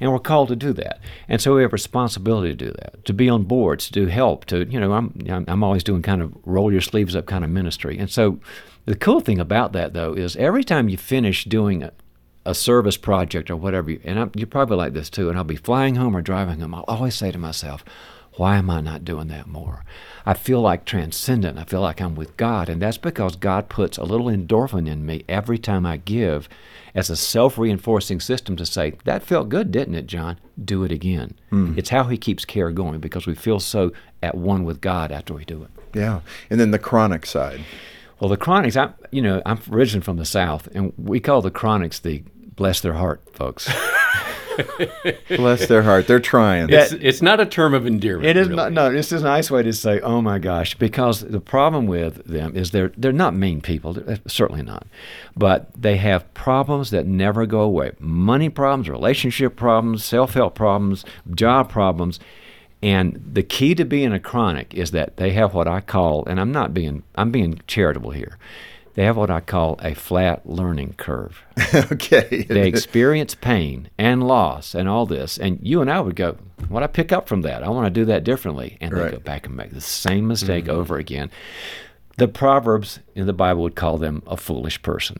And 0.01 0.11
we're 0.11 0.19
called 0.19 0.49
to 0.49 0.57
do 0.57 0.73
that. 0.73 1.01
And 1.29 1.41
so 1.41 1.55
we 1.55 1.63
have 1.63 1.73
responsibility 1.73 2.51
to 2.51 2.57
do 2.57 2.73
that, 2.73 3.05
to 3.05 3.13
be 3.13 3.29
on 3.29 3.45
boards, 3.45 3.87
to 3.87 3.93
do 3.93 4.07
help, 4.07 4.45
to 4.47 4.67
you 4.69 4.81
know, 4.81 4.93
I'm 4.93 5.15
I'm 5.49 5.63
always 5.63 5.85
doing 5.85 6.03
kind 6.03 6.21
of 6.21 6.35
roll 6.45 6.73
your 6.73 6.81
sleeves 6.81 7.15
up 7.15 7.27
kind 7.27 7.45
of 7.45 7.51
ministry. 7.51 7.97
And 7.97 8.11
so 8.11 8.41
the 8.87 8.97
cool 8.97 9.21
thing 9.21 9.39
about 9.39 9.73
that 9.73 9.93
though 9.93 10.15
is 10.15 10.37
every 10.37 10.65
time 10.65 10.89
you 10.89 10.97
finish 10.97 11.45
doing 11.45 11.83
a, 11.83 11.93
a 12.45 12.55
service 12.55 12.97
project 12.97 13.51
or 13.51 13.57
whatever, 13.57 13.95
and 14.05 14.19
I'm, 14.19 14.31
you're 14.35 14.47
probably 14.47 14.77
like 14.77 14.93
this 14.93 15.11
too, 15.11 15.29
and 15.29 15.39
I'll 15.39 15.45
be 15.45 15.57
flying 15.57 15.97
home 15.97 16.17
or 16.17 16.23
driving 16.23 16.61
home, 16.61 16.75
I'll 16.75 16.85
always 16.89 17.15
say 17.15 17.31
to 17.31 17.39
myself, 17.39 17.85
why 18.37 18.57
am 18.57 18.71
I 18.71 18.81
not 18.81 19.05
doing 19.05 19.29
that 19.29 19.47
more? 19.47 19.85
I 20.25 20.35
feel 20.35 20.61
like 20.61 20.85
transcendent. 20.85 21.59
I 21.59 21.65
feel 21.65 21.81
like 21.81 22.01
I'm 22.01 22.15
with 22.15 22.37
God. 22.37 22.69
And 22.69 22.81
that's 22.81 22.97
because 22.97 23.37
God 23.37 23.69
puts 23.69 23.99
a 23.99 24.05
little 24.05 24.27
endorphin 24.27 24.89
in 24.89 25.05
me 25.05 25.25
every 25.29 25.59
time 25.59 25.85
I 25.85 25.99
give 25.99 26.49
as 26.95 27.11
a 27.11 27.17
self 27.17 27.59
reinforcing 27.59 28.21
system 28.21 28.57
to 28.57 28.65
say, 28.65 28.95
That 29.05 29.23
felt 29.23 29.49
good, 29.49 29.71
didn't 29.71 29.97
it, 29.97 30.07
John? 30.07 30.39
Do 30.63 30.85
it 30.85 30.93
again. 30.93 31.35
Mm. 31.51 31.77
It's 31.77 31.91
how 31.91 32.05
He 32.05 32.17
keeps 32.17 32.45
care 32.45 32.71
going 32.71 33.01
because 33.01 33.27
we 33.27 33.35
feel 33.35 33.61
so 33.61 33.93
at 34.23 34.35
one 34.35 34.65
with 34.65 34.81
God 34.81 35.13
after 35.13 35.35
we 35.35 35.45
do 35.45 35.63
it. 35.65 35.71
Yeah. 35.95 36.21
And 36.49 36.59
then 36.59 36.71
the 36.71 36.79
chronic 36.79 37.27
side. 37.27 37.61
Well, 38.23 38.29
the 38.29 38.37
chronics, 38.37 38.77
I, 38.77 38.91
you 39.11 39.21
know, 39.21 39.43
I'm 39.45 39.59
originally 39.69 40.05
from 40.05 40.17
the 40.17 40.25
South, 40.25 40.69
and 40.77 40.93
we 40.97 41.19
call 41.19 41.43
the 41.43 41.51
chronics 41.51 41.99
the 41.99 42.23
bless 42.55 42.81
their 42.81 42.93
heart 42.93 43.21
folks. 43.33 43.69
Bless 45.29 45.67
their 45.67 45.83
heart. 45.83 46.07
They're 46.07 46.21
trying. 46.21 46.69
It's, 46.69 46.93
it's 46.93 47.23
not 47.23 47.41
a 47.41 47.47
term 47.47 47.73
of 47.73 47.87
endearment. 47.87 48.29
It 48.29 48.37
is 48.37 48.49
really. 48.49 48.57
not. 48.57 48.73
No, 48.73 48.93
this 48.93 49.11
is 49.11 49.23
a 49.23 49.25
nice 49.25 49.51
way 49.51 49.63
to 49.63 49.73
say, 49.73 49.99
"Oh 50.01 50.21
my 50.21 50.39
gosh," 50.39 50.75
because 50.75 51.21
the 51.21 51.41
problem 51.41 51.87
with 51.87 52.23
them 52.27 52.55
is 52.55 52.71
they're 52.71 52.93
they're 52.97 53.13
not 53.13 53.35
mean 53.35 53.63
people. 53.63 53.95
They're 53.95 54.19
certainly 54.27 54.63
not, 54.63 54.87
but 55.35 55.71
they 55.77 55.97
have 55.97 56.33
problems 56.35 56.91
that 56.91 57.07
never 57.07 57.47
go 57.47 57.63
away: 57.63 57.93
money 57.99 58.51
problems, 58.51 58.91
relationship 58.91 59.57
problems, 59.57 60.05
self-help 60.05 60.55
problems, 60.55 61.05
job 61.35 61.71
problems. 61.71 62.21
And 62.83 63.23
the 63.33 63.43
key 63.45 63.75
to 63.77 63.85
being 63.85 64.13
a 64.13 64.19
chronic 64.19 64.75
is 64.75 64.91
that 64.91 65.17
they 65.17 65.31
have 65.31 65.55
what 65.55 65.69
I 65.69 65.81
call, 65.81 66.25
and 66.27 66.41
I'm 66.41 66.51
not 66.51 66.75
being, 66.75 67.05
I'm 67.15 67.31
being 67.31 67.61
charitable 67.67 68.11
here 68.11 68.39
they 68.95 69.05
have 69.05 69.17
what 69.17 69.31
I 69.31 69.41
call 69.41 69.79
a 69.83 69.95
flat 69.95 70.47
learning 70.47 70.95
curve. 70.95 71.43
okay. 71.75 72.45
they 72.49 72.69
experience 72.69 73.35
pain 73.35 73.89
and 73.97 74.23
loss 74.23 74.75
and 74.75 74.89
all 74.89 75.07
this. 75.07 75.39
And 75.39 75.59
you 75.63 75.81
and 75.81 75.91
I 75.91 76.01
would 76.01 76.17
go, 76.17 76.37
What 76.69 76.83
I 76.83 76.87
pick 76.87 77.11
up 77.11 77.29
from 77.29 77.43
that? 77.43 77.63
I 77.63 77.71
want 77.71 77.87
to 77.87 77.91
do 77.91 78.05
that 78.07 78.25
differently. 78.25 78.77
And 78.81 78.93
right. 78.93 79.05
they 79.05 79.17
go 79.17 79.23
back 79.23 79.47
and 79.47 79.57
make 79.57 79.71
the 79.71 79.81
same 79.81 80.29
mistake 80.29 80.65
mm-hmm. 80.65 80.77
over 80.77 80.99
again. 80.99 81.31
The 82.19 82.29
Proverbs 82.29 83.01
in 83.15 83.27
the 83.27 83.33
Bible 83.33 83.63
would 83.63 83.77
call 83.77 83.97
them 83.97 84.23
a 84.27 84.37
foolish 84.37 84.83
person. 84.83 85.19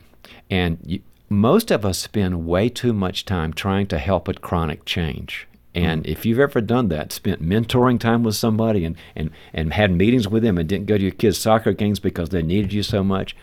And 0.51 0.79
you, 0.85 1.01
most 1.31 1.71
of 1.71 1.87
us 1.87 1.99
spend 1.99 2.47
way 2.47 2.69
too 2.69 2.93
much 2.93 3.25
time 3.25 3.55
trying 3.55 3.87
to 3.87 3.99
help 3.99 4.29
a 4.29 4.35
chronic 4.35 4.85
change. 4.85 5.49
And 5.75 6.05
mm. 6.05 6.09
if 6.09 6.27
you've 6.27 6.39
ever 6.39 6.61
done 6.61 6.89
that, 6.89 7.13
spent 7.13 7.43
mentoring 7.43 7.99
time 7.99 8.23
with 8.23 8.37
somebody 8.37 8.85
and, 8.85 8.97
and, 9.17 9.31
and 9.53 9.73
had 9.73 9.91
meetings 9.91 10.29
with 10.29 10.43
them 10.43 10.59
and 10.59 10.69
didn't 10.69 10.87
go 10.87 10.97
to 10.97 11.03
your 11.03 11.13
kids' 11.13 11.39
soccer 11.39 11.73
games 11.73 12.01
because 12.01 12.31
they 12.31 12.43
needed 12.43 12.73
you 12.73 12.83
so 12.83 13.03
much, 13.03 13.37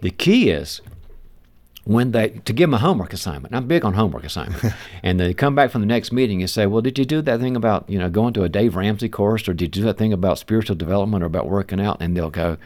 the 0.00 0.10
key 0.10 0.50
is 0.50 0.80
when 1.84 2.10
they 2.10 2.30
to 2.30 2.52
give 2.52 2.68
them 2.68 2.74
a 2.74 2.78
homework 2.78 3.12
assignment. 3.12 3.54
I'm 3.54 3.68
big 3.68 3.84
on 3.84 3.94
homework 3.94 4.24
assignment. 4.24 4.74
and 5.02 5.20
they 5.20 5.32
come 5.32 5.54
back 5.54 5.70
from 5.70 5.82
the 5.82 5.86
next 5.86 6.12
meeting 6.12 6.42
and 6.42 6.50
say, 6.50 6.66
"Well, 6.66 6.82
did 6.82 6.98
you 6.98 7.04
do 7.04 7.22
that 7.22 7.40
thing 7.40 7.54
about 7.54 7.88
you 7.88 7.98
know 7.98 8.10
going 8.10 8.34
to 8.34 8.42
a 8.42 8.48
Dave 8.48 8.74
Ramsey 8.74 9.08
course, 9.08 9.48
or 9.48 9.54
did 9.54 9.76
you 9.76 9.82
do 9.82 9.86
that 9.86 9.96
thing 9.96 10.12
about 10.12 10.38
spiritual 10.38 10.76
development, 10.76 11.22
or 11.22 11.26
about 11.26 11.48
working 11.48 11.80
out?" 11.80 11.98
And 12.00 12.16
they'll 12.16 12.30
go, 12.30 12.58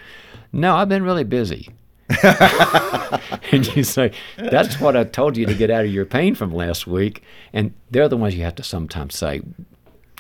"No, 0.52 0.74
I've 0.76 0.88
been 0.88 1.04
really 1.04 1.24
busy." 1.24 1.68
and 3.53 3.77
you 3.77 3.85
say, 3.85 4.12
That's 4.37 4.81
what 4.81 4.96
I 4.96 5.05
told 5.05 5.37
you 5.37 5.46
to 5.46 5.55
get 5.55 5.70
out 5.70 5.85
of 5.85 5.92
your 5.92 6.05
pain 6.05 6.35
from 6.35 6.53
last 6.53 6.87
week. 6.87 7.23
And 7.53 7.75
they're 7.90 8.09
the 8.09 8.16
ones 8.16 8.35
you 8.35 8.42
have 8.44 8.57
to 8.57 8.62
sometimes 8.62 9.16
say, 9.16 9.42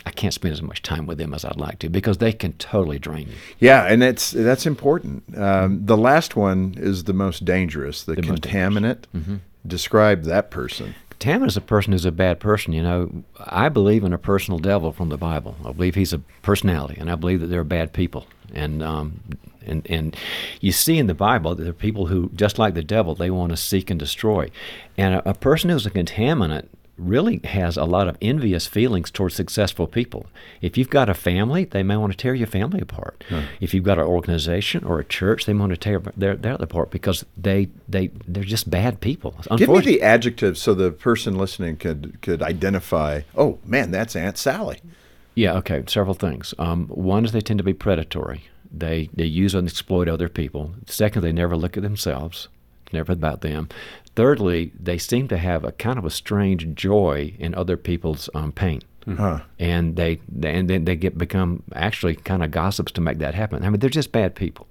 I 0.06 0.10
can't 0.10 0.32
spend 0.32 0.52
as 0.52 0.62
much 0.62 0.82
time 0.82 1.06
with 1.06 1.18
them 1.18 1.34
as 1.34 1.44
I'd 1.44 1.56
like 1.56 1.78
to 1.80 1.88
because 1.88 2.18
they 2.18 2.32
can 2.32 2.52
totally 2.54 2.98
drain 2.98 3.28
you. 3.28 3.34
Yeah, 3.58 3.84
and 3.84 4.00
that's 4.00 4.30
that's 4.30 4.66
important. 4.66 5.36
Um, 5.36 5.84
the 5.84 5.96
last 5.96 6.36
one 6.36 6.74
is 6.76 7.04
the 7.04 7.12
most 7.12 7.44
dangerous. 7.44 8.04
The, 8.04 8.14
the 8.14 8.22
contaminant. 8.22 9.04
Mm-hmm. 9.14 9.36
Describe 9.66 10.22
that 10.24 10.50
person. 10.50 10.94
Contaminant 11.10 11.48
is 11.48 11.56
a 11.56 11.60
person 11.60 11.92
who's 11.92 12.06
a 12.06 12.12
bad 12.12 12.40
person. 12.40 12.72
You 12.72 12.82
know, 12.82 13.24
I 13.38 13.68
believe 13.68 14.04
in 14.04 14.14
a 14.14 14.18
personal 14.18 14.58
devil 14.58 14.92
from 14.92 15.10
the 15.10 15.18
Bible. 15.18 15.54
I 15.66 15.72
believe 15.72 15.94
he's 15.94 16.14
a 16.14 16.18
personality, 16.40 16.98
and 16.98 17.10
I 17.10 17.14
believe 17.14 17.40
that 17.40 17.48
they're 17.48 17.64
bad 17.64 17.92
people. 17.92 18.26
And 18.54 18.82
um, 18.82 19.20
and 19.66 19.86
and 19.90 20.16
you 20.60 20.72
see 20.72 20.98
in 20.98 21.06
the 21.06 21.14
Bible 21.14 21.54
that 21.54 21.62
there 21.62 21.70
are 21.70 21.74
people 21.74 22.06
who, 22.06 22.30
just 22.34 22.58
like 22.58 22.74
the 22.74 22.82
devil, 22.82 23.14
they 23.14 23.30
want 23.30 23.50
to 23.50 23.56
seek 23.56 23.90
and 23.90 23.98
destroy. 23.98 24.50
And 24.96 25.14
a, 25.14 25.30
a 25.30 25.34
person 25.34 25.70
who's 25.70 25.86
a 25.86 25.90
contaminant 25.90 26.68
really 27.00 27.40
has 27.44 27.76
a 27.76 27.84
lot 27.84 28.08
of 28.08 28.16
envious 28.20 28.66
feelings 28.66 29.10
towards 29.10 29.34
successful 29.34 29.86
people. 29.86 30.26
If 30.60 30.76
you've 30.76 30.90
got 30.90 31.08
a 31.08 31.14
family, 31.14 31.64
they 31.64 31.82
may 31.82 31.96
want 31.96 32.12
to 32.12 32.16
tear 32.16 32.34
your 32.34 32.46
family 32.46 32.80
apart. 32.80 33.24
Hmm. 33.28 33.40
If 33.60 33.72
you've 33.72 33.84
got 33.84 33.98
an 33.98 34.04
organization 34.04 34.84
or 34.84 35.00
a 35.00 35.04
church, 35.04 35.46
they 35.46 35.54
want 35.54 35.70
to 35.70 35.76
tear 35.76 36.00
their, 36.16 36.36
their 36.36 36.54
apart 36.54 36.90
because 36.90 37.24
they 37.36 37.68
they 37.88 38.08
they're 38.26 38.44
just 38.44 38.70
bad 38.70 39.00
people. 39.00 39.34
Give 39.56 39.68
me 39.68 39.80
the 39.80 40.02
adjective 40.02 40.58
so 40.58 40.74
the 40.74 40.90
person 40.90 41.36
listening 41.36 41.76
could 41.76 42.20
could 42.22 42.42
identify. 42.42 43.22
Oh 43.36 43.58
man, 43.64 43.90
that's 43.90 44.14
Aunt 44.14 44.36
Sally. 44.36 44.80
Yeah. 45.34 45.54
Okay. 45.54 45.82
Several 45.86 46.14
things. 46.14 46.54
Um, 46.58 46.88
one 46.88 47.24
is 47.24 47.32
they 47.32 47.40
tend 47.40 47.58
to 47.58 47.64
be 47.64 47.72
predatory. 47.72 48.44
They 48.72 49.10
they 49.12 49.24
use 49.24 49.54
and 49.54 49.68
exploit 49.68 50.08
other 50.08 50.28
people. 50.28 50.74
Second, 50.86 51.22
they 51.22 51.32
never 51.32 51.56
look 51.56 51.76
at 51.76 51.82
themselves. 51.82 52.48
It's 52.84 52.92
never 52.92 53.12
about 53.12 53.40
them. 53.40 53.68
Thirdly, 54.16 54.72
they 54.78 54.98
seem 54.98 55.28
to 55.28 55.38
have 55.38 55.64
a 55.64 55.72
kind 55.72 55.98
of 55.98 56.04
a 56.04 56.10
strange 56.10 56.74
joy 56.74 57.34
in 57.38 57.54
other 57.54 57.76
people's 57.76 58.28
um, 58.34 58.52
pain. 58.52 58.82
Huh. 59.06 59.40
And 59.58 59.96
they, 59.96 60.20
they 60.28 60.54
and 60.54 60.68
then 60.68 60.84
they 60.84 60.96
get 60.96 61.16
become 61.16 61.62
actually 61.74 62.16
kind 62.16 62.44
of 62.44 62.50
gossips 62.50 62.92
to 62.92 63.00
make 63.00 63.18
that 63.18 63.34
happen. 63.34 63.64
I 63.64 63.70
mean, 63.70 63.80
they're 63.80 63.90
just 63.90 64.12
bad 64.12 64.34
people. 64.34 64.66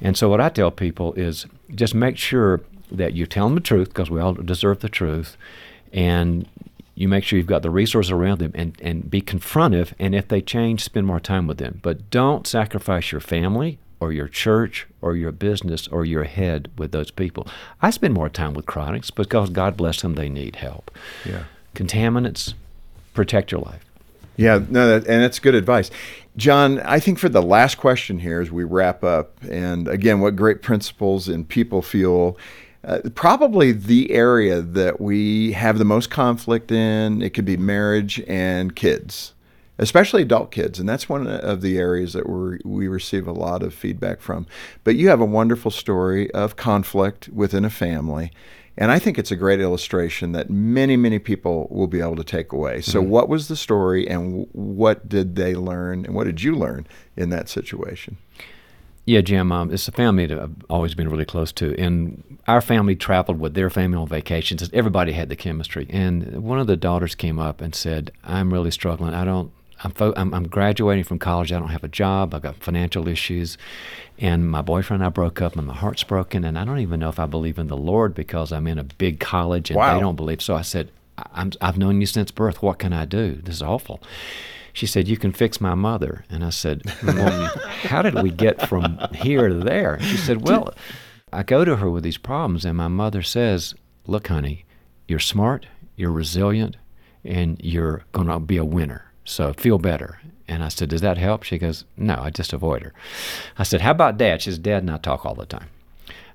And 0.00 0.16
so 0.16 0.28
what 0.28 0.40
I 0.40 0.48
tell 0.48 0.70
people 0.70 1.14
is 1.14 1.46
just 1.74 1.94
make 1.94 2.16
sure 2.16 2.60
that 2.90 3.14
you 3.14 3.26
tell 3.26 3.46
them 3.46 3.54
the 3.54 3.60
truth 3.60 3.88
because 3.88 4.10
we 4.10 4.20
all 4.20 4.34
deserve 4.34 4.80
the 4.80 4.88
truth, 4.88 5.36
and 5.92 6.48
you 6.96 7.08
make 7.08 7.22
sure 7.22 7.36
you've 7.36 7.46
got 7.46 7.62
the 7.62 7.70
resources 7.70 8.10
around 8.10 8.38
them 8.38 8.52
and, 8.54 8.76
and 8.82 9.08
be 9.08 9.20
confrontive. 9.20 9.92
And 9.98 10.14
if 10.14 10.26
they 10.26 10.40
change, 10.40 10.82
spend 10.82 11.06
more 11.06 11.20
time 11.20 11.46
with 11.46 11.58
them. 11.58 11.78
But 11.82 12.10
don't 12.10 12.46
sacrifice 12.46 13.12
your 13.12 13.20
family 13.20 13.78
or 14.00 14.12
your 14.12 14.28
church 14.28 14.86
or 15.02 15.14
your 15.14 15.30
business 15.30 15.86
or 15.88 16.04
your 16.06 16.24
head 16.24 16.70
with 16.78 16.92
those 16.92 17.10
people. 17.10 17.46
I 17.82 17.90
spend 17.90 18.14
more 18.14 18.30
time 18.30 18.54
with 18.54 18.66
chronics 18.66 19.10
because 19.10 19.50
God 19.50 19.76
bless 19.76 20.00
them, 20.00 20.14
they 20.14 20.30
need 20.30 20.56
help. 20.56 20.90
Yeah. 21.24 21.44
Contaminants, 21.74 22.54
protect 23.12 23.52
your 23.52 23.60
life. 23.60 23.84
Yeah, 24.36 24.60
no, 24.68 24.88
that, 24.88 25.08
and 25.08 25.22
that's 25.22 25.38
good 25.38 25.54
advice. 25.54 25.90
John, 26.36 26.80
I 26.80 26.98
think 26.98 27.18
for 27.18 27.28
the 27.30 27.42
last 27.42 27.76
question 27.76 28.18
here 28.18 28.40
as 28.40 28.50
we 28.50 28.64
wrap 28.64 29.02
up, 29.02 29.32
and 29.48 29.88
again, 29.88 30.20
what 30.20 30.36
great 30.36 30.60
principles 30.60 31.28
and 31.28 31.48
People 31.48 31.80
Fuel 31.82 32.38
uh, 32.86 33.00
probably 33.16 33.72
the 33.72 34.12
area 34.12 34.62
that 34.62 35.00
we 35.00 35.52
have 35.52 35.78
the 35.78 35.84
most 35.84 36.08
conflict 36.08 36.70
in. 36.70 37.20
It 37.20 37.34
could 37.34 37.44
be 37.44 37.56
marriage 37.56 38.22
and 38.28 38.76
kids, 38.76 39.34
especially 39.78 40.22
adult 40.22 40.52
kids, 40.52 40.78
and 40.78 40.88
that's 40.88 41.08
one 41.08 41.26
of 41.26 41.62
the 41.62 41.78
areas 41.78 42.12
that 42.12 42.28
we 42.28 42.58
we 42.64 42.86
receive 42.86 43.26
a 43.26 43.32
lot 43.32 43.64
of 43.64 43.74
feedback 43.74 44.20
from. 44.20 44.46
But 44.84 44.94
you 44.94 45.08
have 45.08 45.20
a 45.20 45.26
wonderful 45.26 45.72
story 45.72 46.30
of 46.30 46.54
conflict 46.54 47.28
within 47.28 47.64
a 47.64 47.70
family. 47.70 48.30
And 48.78 48.92
I 48.92 48.98
think 48.98 49.18
it's 49.18 49.30
a 49.30 49.36
great 49.36 49.58
illustration 49.58 50.32
that 50.32 50.50
many, 50.50 50.98
many 50.98 51.18
people 51.18 51.66
will 51.70 51.86
be 51.86 52.02
able 52.02 52.16
to 52.16 52.24
take 52.24 52.52
away. 52.52 52.82
So, 52.82 53.00
mm-hmm. 53.00 53.08
what 53.08 53.28
was 53.28 53.48
the 53.48 53.56
story, 53.56 54.06
and 54.06 54.46
what 54.52 55.08
did 55.08 55.34
they 55.34 55.54
learn, 55.54 56.04
and 56.04 56.14
what 56.14 56.24
did 56.24 56.42
you 56.42 56.54
learn 56.54 56.86
in 57.16 57.30
that 57.30 57.48
situation? 57.48 58.18
Yeah, 59.06 59.20
Jim, 59.20 59.52
um, 59.52 59.72
it's 59.72 59.86
a 59.86 59.92
family 59.92 60.26
that 60.26 60.36
I've 60.36 60.64
always 60.68 60.96
been 60.96 61.08
really 61.08 61.24
close 61.24 61.52
to. 61.52 61.80
And 61.80 62.38
our 62.48 62.60
family 62.60 62.96
traveled 62.96 63.38
with 63.38 63.54
their 63.54 63.70
family 63.70 63.96
on 63.96 64.08
vacations. 64.08 64.68
Everybody 64.72 65.12
had 65.12 65.28
the 65.28 65.36
chemistry. 65.36 65.86
And 65.90 66.42
one 66.42 66.58
of 66.58 66.66
the 66.66 66.76
daughters 66.76 67.14
came 67.14 67.38
up 67.38 67.60
and 67.60 67.72
said, 67.72 68.10
I'm 68.24 68.52
really 68.52 68.72
struggling. 68.72 69.14
I 69.14 69.24
don't, 69.24 69.52
I'm, 69.84 69.92
fo- 69.92 70.12
I'm, 70.16 70.34
I'm, 70.34 70.48
graduating 70.48 71.04
from 71.04 71.20
college. 71.20 71.52
I 71.52 71.60
don't 71.60 71.68
have 71.68 71.84
a 71.84 71.88
job. 71.88 72.34
I've 72.34 72.42
got 72.42 72.56
financial 72.56 73.06
issues. 73.06 73.56
And 74.18 74.50
my 74.50 74.60
boyfriend 74.60 75.02
and 75.02 75.06
I 75.06 75.10
broke 75.10 75.40
up, 75.40 75.54
and 75.54 75.68
my 75.68 75.74
heart's 75.74 76.02
broken. 76.02 76.42
And 76.42 76.58
I 76.58 76.64
don't 76.64 76.80
even 76.80 76.98
know 76.98 77.08
if 77.08 77.20
I 77.20 77.26
believe 77.26 77.60
in 77.60 77.68
the 77.68 77.76
Lord 77.76 78.12
because 78.12 78.50
I'm 78.50 78.66
in 78.66 78.76
a 78.76 78.84
big 78.84 79.20
college 79.20 79.70
and 79.70 79.76
wow. 79.76 79.94
they 79.94 80.00
don't 80.00 80.16
believe. 80.16 80.42
So 80.42 80.56
I 80.56 80.62
said, 80.62 80.90
i 81.16 81.48
I've 81.60 81.78
known 81.78 82.00
you 82.00 82.06
since 82.06 82.32
birth. 82.32 82.60
What 82.60 82.80
can 82.80 82.92
I 82.92 83.04
do? 83.04 83.36
This 83.36 83.56
is 83.56 83.62
awful 83.62 84.02
she 84.76 84.86
said, 84.86 85.08
You 85.08 85.16
can 85.16 85.32
fix 85.32 85.58
my 85.58 85.74
mother. 85.74 86.26
And 86.28 86.44
I 86.44 86.50
said, 86.50 86.82
Well, 87.02 87.50
how 87.64 88.02
did 88.02 88.22
we 88.22 88.30
get 88.30 88.68
from 88.68 88.98
here 89.14 89.48
to 89.48 89.54
there? 89.54 89.94
And 89.94 90.04
she 90.04 90.18
said, 90.18 90.46
Well, 90.46 90.74
I 91.32 91.44
go 91.44 91.64
to 91.64 91.76
her 91.76 91.88
with 91.88 92.04
these 92.04 92.18
problems, 92.18 92.66
and 92.66 92.76
my 92.76 92.88
mother 92.88 93.22
says, 93.22 93.74
Look, 94.06 94.28
honey, 94.28 94.66
you're 95.08 95.18
smart, 95.18 95.64
you're 95.96 96.12
resilient, 96.12 96.76
and 97.24 97.58
you're 97.64 98.04
going 98.12 98.26
to 98.26 98.38
be 98.38 98.58
a 98.58 98.66
winner. 98.66 99.10
So 99.24 99.54
feel 99.54 99.78
better. 99.78 100.20
And 100.46 100.62
I 100.62 100.68
said, 100.68 100.90
Does 100.90 101.00
that 101.00 101.16
help? 101.16 101.42
She 101.42 101.56
goes, 101.56 101.86
No, 101.96 102.16
I 102.20 102.28
just 102.28 102.52
avoid 102.52 102.82
her. 102.82 102.92
I 103.56 103.62
said, 103.62 103.80
How 103.80 103.92
about 103.92 104.18
dad? 104.18 104.42
She 104.42 104.50
says, 104.50 104.58
Dad 104.58 104.82
and 104.82 104.90
I 104.90 104.98
talk 104.98 105.24
all 105.24 105.34
the 105.34 105.46
time. 105.46 105.70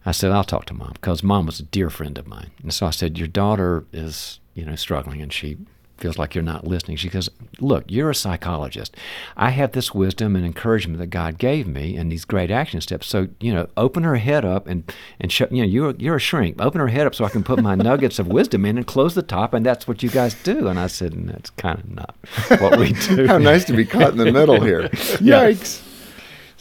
I 0.03 0.13
said, 0.13 0.31
I'll 0.31 0.43
talk 0.43 0.65
to 0.65 0.73
mom 0.73 0.93
because 0.93 1.21
mom 1.21 1.45
was 1.45 1.59
a 1.59 1.63
dear 1.63 1.91
friend 1.91 2.17
of 2.17 2.25
mine. 2.25 2.49
And 2.63 2.73
so 2.73 2.87
I 2.87 2.89
said, 2.89 3.19
Your 3.19 3.27
daughter 3.27 3.85
is, 3.93 4.39
you 4.55 4.65
know, 4.65 4.75
struggling 4.75 5.21
and 5.21 5.31
she 5.31 5.57
feels 6.01 6.17
like 6.17 6.35
you're 6.35 6.43
not 6.43 6.65
listening. 6.65 6.97
She 6.97 7.09
goes, 7.09 7.29
Look, 7.59 7.85
you're 7.87 8.09
a 8.09 8.15
psychologist. 8.15 8.95
I 9.37 9.51
have 9.51 9.71
this 9.71 9.93
wisdom 9.93 10.35
and 10.35 10.45
encouragement 10.45 10.99
that 10.99 11.07
God 11.07 11.37
gave 11.37 11.67
me 11.67 11.95
and 11.95 12.11
these 12.11 12.25
great 12.25 12.51
action 12.51 12.81
steps. 12.81 13.07
So, 13.07 13.27
you 13.39 13.53
know, 13.53 13.67
open 13.77 14.03
her 14.03 14.15
head 14.15 14.43
up 14.43 14.67
and, 14.67 14.91
and 15.19 15.31
show, 15.31 15.47
you 15.51 15.61
know, 15.61 15.67
you're, 15.67 15.95
you're 15.97 16.15
a 16.15 16.19
shrink. 16.19 16.61
Open 16.61 16.81
her 16.81 16.87
head 16.87 17.07
up 17.07 17.15
so 17.15 17.23
I 17.23 17.29
can 17.29 17.43
put 17.43 17.61
my 17.61 17.75
nuggets 17.91 18.19
of 18.19 18.27
wisdom 18.27 18.65
in 18.65 18.77
and 18.77 18.87
close 18.87 19.15
the 19.15 19.21
top. 19.21 19.53
And 19.53 19.65
that's 19.65 19.87
what 19.87 20.01
you 20.01 20.09
guys 20.09 20.33
do. 20.43 20.67
And 20.67 20.79
I 20.79 20.87
said, 20.87 21.13
and 21.13 21.29
That's 21.29 21.51
kind 21.51 21.79
of 21.79 21.89
not 21.89 22.15
what 22.59 22.79
we 22.79 22.93
do. 23.07 23.27
How 23.27 23.37
nice 23.37 23.65
to 23.65 23.73
be 23.73 23.85
caught 23.85 24.11
in 24.11 24.17
the 24.17 24.31
middle 24.31 24.61
here. 24.61 24.89
Yikes. 24.89 25.90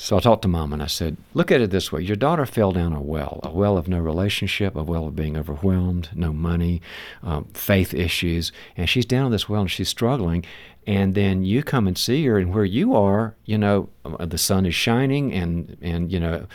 So 0.02 0.16
I 0.16 0.20
talked 0.20 0.40
to 0.42 0.48
mom 0.48 0.72
and 0.72 0.82
I 0.82 0.86
said, 0.86 1.18
Look 1.34 1.52
at 1.52 1.60
it 1.60 1.70
this 1.70 1.92
way. 1.92 2.00
Your 2.00 2.16
daughter 2.16 2.46
fell 2.46 2.72
down 2.72 2.94
a 2.94 3.02
well, 3.02 3.38
a 3.42 3.50
well 3.50 3.76
of 3.76 3.86
no 3.86 3.98
relationship, 3.98 4.74
a 4.74 4.82
well 4.82 5.06
of 5.06 5.14
being 5.14 5.36
overwhelmed, 5.36 6.08
no 6.14 6.32
money, 6.32 6.80
um, 7.22 7.44
faith 7.52 7.92
issues. 7.92 8.50
And 8.78 8.88
she's 8.88 9.04
down 9.04 9.26
in 9.26 9.32
this 9.32 9.46
well 9.46 9.60
and 9.60 9.70
she's 9.70 9.90
struggling. 9.90 10.46
And 10.86 11.14
then 11.14 11.44
you 11.44 11.62
come 11.62 11.86
and 11.86 11.98
see 11.98 12.24
her, 12.24 12.38
and 12.38 12.54
where 12.54 12.64
you 12.64 12.96
are, 12.96 13.36
you 13.44 13.58
know, 13.58 13.90
uh, 14.06 14.24
the 14.24 14.38
sun 14.38 14.64
is 14.64 14.74
shining 14.74 15.34
and, 15.34 15.76
and 15.82 16.10
you 16.10 16.18
know, 16.18 16.46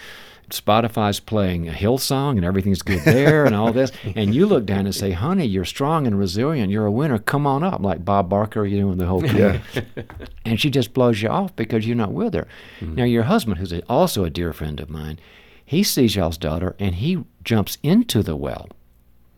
Spotify's 0.50 1.20
playing 1.20 1.68
a 1.68 1.72
Hillsong 1.72 2.38
and 2.38 2.46
everything's 2.46 2.82
good 2.82 3.02
there 3.04 3.46
and 3.46 3.56
all 3.56 3.74
this. 3.74 3.92
And 4.16 4.34
you 4.34 4.46
look 4.46 4.66
down 4.66 4.86
and 4.86 4.96
say, 4.96 5.12
honey, 5.12 5.46
you're 5.46 5.66
strong 5.66 6.08
and 6.08 6.18
resilient. 6.18 6.72
You're 6.72 6.86
a 6.86 6.92
winner. 6.92 7.18
Come 7.18 7.46
on 7.46 7.64
up, 7.64 7.82
like 7.82 8.06
Bob 8.06 8.30
Barker, 8.30 8.66
you 8.66 8.80
know, 8.80 8.92
and 8.92 9.00
the 9.00 9.06
whole 9.06 9.22
crew. 9.22 9.60
Yeah. 9.74 9.84
and 10.46 10.60
she 10.60 10.70
just 10.70 10.94
blows 10.94 11.22
you 11.22 11.30
off 11.30 11.56
because 11.56 11.86
you're 11.86 11.98
not 11.98 12.14
with 12.14 12.34
her. 12.34 12.48
Mm-hmm. 12.80 12.96
Now, 12.96 13.04
your 13.04 13.24
husband, 13.24 13.58
who's 13.58 13.74
also 13.90 14.24
a 14.24 14.30
dear 14.30 14.54
friend 14.54 14.80
of 14.80 14.90
mine, 14.90 15.20
he 15.66 15.84
sees 15.84 16.16
y'all's 16.16 16.38
daughter 16.38 16.76
and 16.80 16.96
he 16.96 17.24
jumps 17.44 17.78
into 17.84 18.24
the 18.24 18.36
well 18.36 18.70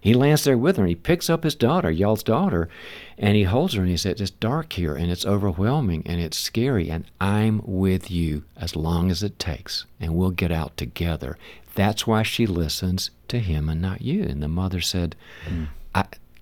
he 0.07 0.13
lands 0.13 0.43
there 0.43 0.57
with 0.57 0.77
her 0.77 0.83
and 0.83 0.89
he 0.89 0.95
picks 0.95 1.29
up 1.29 1.43
his 1.43 1.55
daughter, 1.55 1.91
y'all's 1.91 2.23
daughter, 2.23 2.69
and 3.17 3.35
he 3.35 3.43
holds 3.43 3.73
her 3.73 3.81
and 3.81 3.89
he 3.89 3.97
says, 3.97 4.21
It's 4.21 4.31
dark 4.31 4.73
here 4.73 4.95
and 4.95 5.11
it's 5.11 5.25
overwhelming 5.25 6.03
and 6.05 6.21
it's 6.21 6.37
scary, 6.37 6.89
and 6.89 7.05
I'm 7.19 7.61
with 7.65 8.09
you 8.09 8.43
as 8.55 8.75
long 8.75 9.11
as 9.11 9.21
it 9.21 9.37
takes, 9.37 9.85
and 9.99 10.15
we'll 10.15 10.31
get 10.31 10.51
out 10.51 10.77
together. 10.77 11.37
That's 11.75 12.07
why 12.07 12.23
she 12.23 12.47
listens 12.47 13.11
to 13.27 13.39
him 13.39 13.69
and 13.69 13.81
not 13.81 14.01
you. 14.01 14.23
And 14.23 14.41
the 14.41 14.47
mother 14.47 14.81
said, 14.81 15.15
mm. 15.45 15.67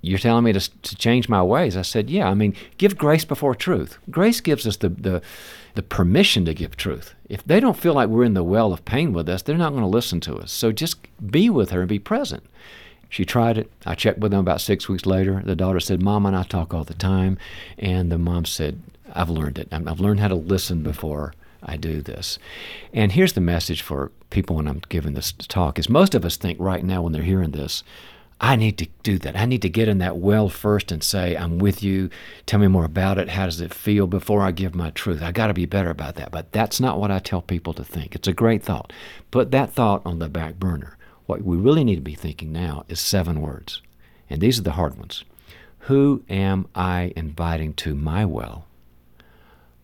You're 0.06 0.20
telling 0.20 0.44
me 0.44 0.54
to, 0.54 0.60
to 0.60 0.96
change 0.96 1.28
my 1.28 1.42
ways. 1.42 1.76
I 1.76 1.82
said, 1.82 2.12
Yeah, 2.12 2.30
I 2.30 2.36
mean, 2.36 2.56
give 2.78 2.96
grace 2.96 3.26
before 3.26 3.56
truth. 3.56 3.98
Grace 4.12 4.40
gives 4.40 4.68
us 4.68 4.78
the, 4.78 4.90
the, 4.90 5.22
the 5.74 5.82
permission 5.82 6.46
to 6.46 6.54
give 6.54 6.78
truth. 6.78 7.16
If 7.28 7.44
they 7.44 7.60
don't 7.60 7.76
feel 7.76 7.96
like 7.96 8.10
we're 8.10 8.24
in 8.24 8.36
the 8.36 8.44
well 8.44 8.72
of 8.72 8.86
pain 8.86 9.14
with 9.14 9.28
us, 9.28 9.42
they're 9.42 9.58
not 9.58 9.72
going 9.72 9.82
to 9.82 9.88
listen 9.88 10.20
to 10.22 10.36
us. 10.36 10.52
So 10.52 10.72
just 10.72 11.00
be 11.26 11.50
with 11.50 11.72
her 11.72 11.80
and 11.80 11.90
be 11.90 11.98
present. 11.98 12.44
She 13.16 13.24
tried 13.24 13.58
it. 13.58 13.72
I 13.86 13.96
checked 13.96 14.20
with 14.20 14.32
them 14.32 14.42
about 14.42 14.60
six 14.60 14.90
weeks 14.90 15.06
later. 15.06 15.42
The 15.42 15.56
daughter 15.56 15.80
said, 15.80 16.02
Mom 16.02 16.26
and 16.26 16.36
I 16.36 16.44
talk 16.44 16.74
all 16.74 16.84
the 16.84 16.94
time. 16.94 17.38
And 17.80 18.12
the 18.12 18.18
mom 18.18 18.44
said, 18.44 18.82
I've 19.14 19.30
learned 19.30 19.58
it. 19.58 19.70
I've 19.72 20.02
learned 20.02 20.20
how 20.20 20.28
to 20.28 20.36
listen 20.36 20.84
before 20.84 21.34
I 21.64 21.78
do 21.78 22.02
this. 22.02 22.38
And 22.92 23.14
here's 23.14 23.32
the 23.32 23.40
message 23.40 23.82
for 23.82 24.12
people 24.32 24.58
when 24.58 24.68
I'm 24.68 24.82
giving 24.90 25.14
this 25.14 25.32
talk 25.32 25.80
is 25.80 25.88
most 25.88 26.14
of 26.14 26.26
us 26.26 26.36
think 26.36 26.60
right 26.60 26.84
now 26.84 27.04
when 27.04 27.14
they're 27.14 27.24
hearing 27.24 27.52
this, 27.52 27.84
I 28.42 28.58
need 28.58 28.78
to 28.80 28.88
do 29.02 29.18
that. 29.20 29.38
I 29.38 29.46
need 29.46 29.62
to 29.62 29.70
get 29.70 29.88
in 29.88 30.00
that 30.00 30.18
well 30.18 30.50
first 30.50 30.92
and 30.92 31.02
say, 31.02 31.38
I'm 31.38 31.58
with 31.58 31.82
you. 31.82 32.10
Tell 32.46 32.60
me 32.60 32.68
more 32.68 32.84
about 32.84 33.18
it. 33.18 33.30
How 33.30 33.46
does 33.46 33.62
it 33.62 33.74
feel 33.74 34.08
before 34.08 34.42
I 34.42 34.52
give 34.52 34.76
my 34.76 34.90
truth? 34.90 35.22
I 35.22 35.32
got 35.32 35.48
to 35.48 35.54
be 35.54 35.66
better 35.66 35.90
about 35.90 36.16
that. 36.16 36.32
But 36.32 36.52
that's 36.52 36.82
not 36.82 37.00
what 37.00 37.12
I 37.12 37.20
tell 37.20 37.42
people 37.42 37.72
to 37.76 37.84
think. 37.86 38.14
It's 38.14 38.28
a 38.28 38.34
great 38.34 38.62
thought. 38.62 38.92
Put 39.32 39.52
that 39.52 39.72
thought 39.72 40.02
on 40.04 40.20
the 40.20 40.28
back 40.28 40.56
burner. 40.56 40.98
What 41.26 41.44
we 41.44 41.58
really 41.58 41.84
need 41.84 41.96
to 41.96 42.02
be 42.02 42.16
thinking 42.16 42.52
now 42.52 42.86
is 42.88 43.00
seven 43.00 43.42
words. 43.42 43.82
And 44.30 44.42
these 44.42 44.60
are 44.60 44.64
the 44.64 44.72
hard 44.72 44.98
ones. 44.98 45.24
Who 45.80 46.24
am 46.30 46.68
I 46.74 47.14
inviting 47.16 47.74
to 47.76 47.96
my 47.96 48.26
well? 48.26 48.66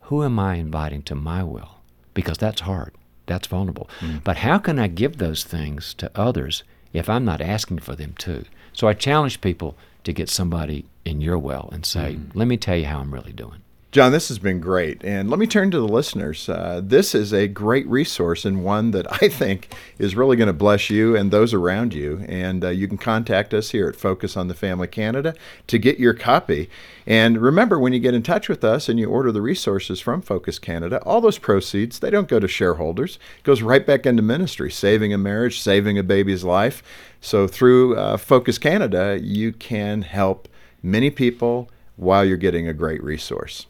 Who 0.02 0.24
am 0.24 0.38
I 0.38 0.56
inviting 0.56 1.02
to 1.04 1.14
my 1.14 1.42
well? 1.42 1.78
Because 2.14 2.38
that's 2.38 2.62
hard. 2.62 2.94
That's 3.26 3.46
vulnerable. 3.46 3.88
Mm. 4.00 4.24
But 4.24 4.38
how 4.38 4.58
can 4.58 4.78
I 4.78 4.88
give 4.88 5.18
those 5.18 5.44
things 5.44 5.94
to 5.94 6.10
others 6.14 6.64
if 6.92 7.08
I'm 7.08 7.24
not 7.24 7.40
asking 7.40 7.78
for 7.78 7.94
them 7.94 8.14
too? 8.18 8.44
So 8.72 8.88
I 8.88 8.94
challenge 8.94 9.40
people 9.40 9.76
to 10.04 10.12
get 10.12 10.28
somebody 10.28 10.86
in 11.04 11.20
your 11.20 11.38
well 11.38 11.70
and 11.72 11.86
say, 11.86 12.16
mm. 12.16 12.30
let 12.34 12.48
me 12.48 12.56
tell 12.56 12.76
you 12.76 12.86
how 12.86 12.98
I'm 12.98 13.14
really 13.14 13.32
doing. 13.32 13.62
John, 13.92 14.10
this 14.10 14.28
has 14.28 14.38
been 14.38 14.58
great. 14.58 15.04
And 15.04 15.28
let 15.28 15.38
me 15.38 15.46
turn 15.46 15.70
to 15.70 15.78
the 15.78 15.86
listeners. 15.86 16.48
Uh, 16.48 16.80
this 16.82 17.14
is 17.14 17.30
a 17.30 17.46
great 17.46 17.86
resource 17.86 18.46
and 18.46 18.64
one 18.64 18.92
that 18.92 19.06
I 19.22 19.28
think 19.28 19.70
is 19.98 20.16
really 20.16 20.34
going 20.34 20.46
to 20.46 20.54
bless 20.54 20.88
you 20.88 21.14
and 21.14 21.30
those 21.30 21.52
around 21.52 21.92
you. 21.92 22.24
And 22.26 22.64
uh, 22.64 22.70
you 22.70 22.88
can 22.88 22.96
contact 22.96 23.52
us 23.52 23.72
here 23.72 23.86
at 23.88 23.94
Focus 23.94 24.34
on 24.34 24.48
the 24.48 24.54
Family 24.54 24.88
Canada 24.88 25.34
to 25.66 25.78
get 25.78 26.00
your 26.00 26.14
copy. 26.14 26.70
And 27.06 27.36
remember, 27.36 27.78
when 27.78 27.92
you 27.92 27.98
get 27.98 28.14
in 28.14 28.22
touch 28.22 28.48
with 28.48 28.64
us 28.64 28.88
and 28.88 28.98
you 28.98 29.10
order 29.10 29.30
the 29.30 29.42
resources 29.42 30.00
from 30.00 30.22
Focus 30.22 30.58
Canada, 30.58 31.02
all 31.02 31.20
those 31.20 31.36
proceeds, 31.36 31.98
they 31.98 32.08
don't 32.08 32.28
go 32.28 32.40
to 32.40 32.48
shareholders. 32.48 33.18
It 33.40 33.44
goes 33.44 33.60
right 33.60 33.86
back 33.86 34.06
into 34.06 34.22
ministry, 34.22 34.70
saving 34.70 35.12
a 35.12 35.18
marriage, 35.18 35.60
saving 35.60 35.98
a 35.98 36.02
baby's 36.02 36.44
life. 36.44 36.82
So 37.20 37.46
through 37.46 37.98
uh, 37.98 38.16
Focus 38.16 38.56
Canada, 38.56 39.18
you 39.20 39.52
can 39.52 40.00
help 40.00 40.48
many 40.82 41.10
people 41.10 41.68
while 41.96 42.24
you're 42.24 42.38
getting 42.38 42.66
a 42.66 42.72
great 42.72 43.02
resource. 43.04 43.66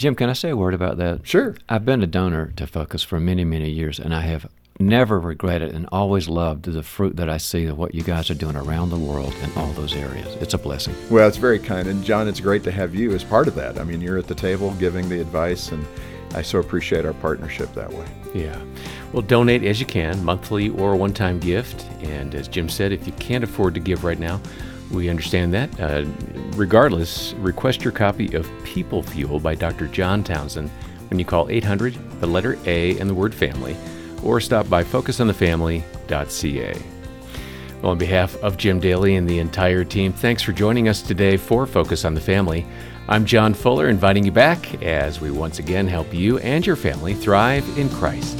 Jim, 0.00 0.14
can 0.14 0.30
I 0.30 0.32
say 0.32 0.48
a 0.48 0.56
word 0.56 0.72
about 0.72 0.96
that? 0.96 1.26
Sure. 1.26 1.54
I've 1.68 1.84
been 1.84 2.02
a 2.02 2.06
donor 2.06 2.54
to 2.56 2.66
Focus 2.66 3.02
for 3.02 3.20
many, 3.20 3.44
many 3.44 3.68
years, 3.68 3.98
and 3.98 4.14
I 4.14 4.22
have 4.22 4.46
never 4.78 5.20
regretted 5.20 5.74
and 5.74 5.86
always 5.92 6.26
loved 6.26 6.64
the 6.64 6.82
fruit 6.82 7.16
that 7.16 7.28
I 7.28 7.36
see 7.36 7.66
of 7.66 7.76
what 7.76 7.94
you 7.94 8.02
guys 8.02 8.30
are 8.30 8.34
doing 8.34 8.56
around 8.56 8.88
the 8.88 8.96
world 8.96 9.34
in 9.42 9.52
all 9.58 9.70
those 9.72 9.94
areas. 9.94 10.26
It's 10.36 10.54
a 10.54 10.58
blessing. 10.58 10.94
Well, 11.10 11.28
it's 11.28 11.36
very 11.36 11.58
kind. 11.58 11.86
And 11.86 12.02
John, 12.02 12.28
it's 12.28 12.40
great 12.40 12.64
to 12.64 12.70
have 12.70 12.94
you 12.94 13.12
as 13.12 13.22
part 13.22 13.46
of 13.46 13.54
that. 13.56 13.78
I 13.78 13.84
mean, 13.84 14.00
you're 14.00 14.16
at 14.16 14.26
the 14.26 14.34
table 14.34 14.70
giving 14.76 15.06
the 15.10 15.20
advice, 15.20 15.70
and 15.70 15.86
I 16.34 16.40
so 16.40 16.60
appreciate 16.60 17.04
our 17.04 17.12
partnership 17.12 17.74
that 17.74 17.92
way. 17.92 18.06
Yeah. 18.34 18.58
Well, 19.12 19.20
donate 19.20 19.64
as 19.64 19.80
you 19.80 19.86
can, 19.86 20.24
monthly 20.24 20.70
or 20.70 20.94
a 20.94 20.96
one 20.96 21.12
time 21.12 21.38
gift. 21.38 21.84
And 22.00 22.34
as 22.34 22.48
Jim 22.48 22.70
said, 22.70 22.92
if 22.92 23.06
you 23.06 23.12
can't 23.18 23.44
afford 23.44 23.74
to 23.74 23.80
give 23.80 24.02
right 24.02 24.18
now, 24.18 24.40
we 24.90 25.08
understand 25.08 25.54
that. 25.54 25.80
Uh, 25.80 26.04
regardless, 26.56 27.34
request 27.34 27.82
your 27.82 27.92
copy 27.92 28.34
of 28.34 28.50
People 28.64 29.02
Fuel 29.02 29.40
by 29.40 29.54
Dr. 29.54 29.86
John 29.86 30.24
Townsend 30.24 30.70
when 31.10 31.18
you 31.18 31.24
call 31.24 31.48
800, 31.48 32.20
the 32.20 32.26
letter 32.26 32.58
A, 32.66 32.98
and 32.98 33.08
the 33.10 33.14
word 33.14 33.34
family, 33.34 33.76
or 34.22 34.40
stop 34.40 34.68
by 34.68 34.84
focusonthefamily.ca. 34.84 36.82
Well, 37.82 37.92
on 37.92 37.98
behalf 37.98 38.36
of 38.36 38.56
Jim 38.56 38.78
Daly 38.78 39.16
and 39.16 39.28
the 39.28 39.38
entire 39.38 39.84
team, 39.84 40.12
thanks 40.12 40.42
for 40.42 40.52
joining 40.52 40.88
us 40.88 41.00
today 41.02 41.36
for 41.36 41.66
Focus 41.66 42.04
on 42.04 42.14
the 42.14 42.20
Family. 42.20 42.66
I'm 43.08 43.24
John 43.24 43.54
Fuller, 43.54 43.88
inviting 43.88 44.24
you 44.24 44.32
back 44.32 44.82
as 44.82 45.20
we 45.20 45.30
once 45.30 45.58
again 45.58 45.88
help 45.88 46.12
you 46.12 46.38
and 46.38 46.64
your 46.64 46.76
family 46.76 47.14
thrive 47.14 47.66
in 47.78 47.88
Christ. 47.88 48.38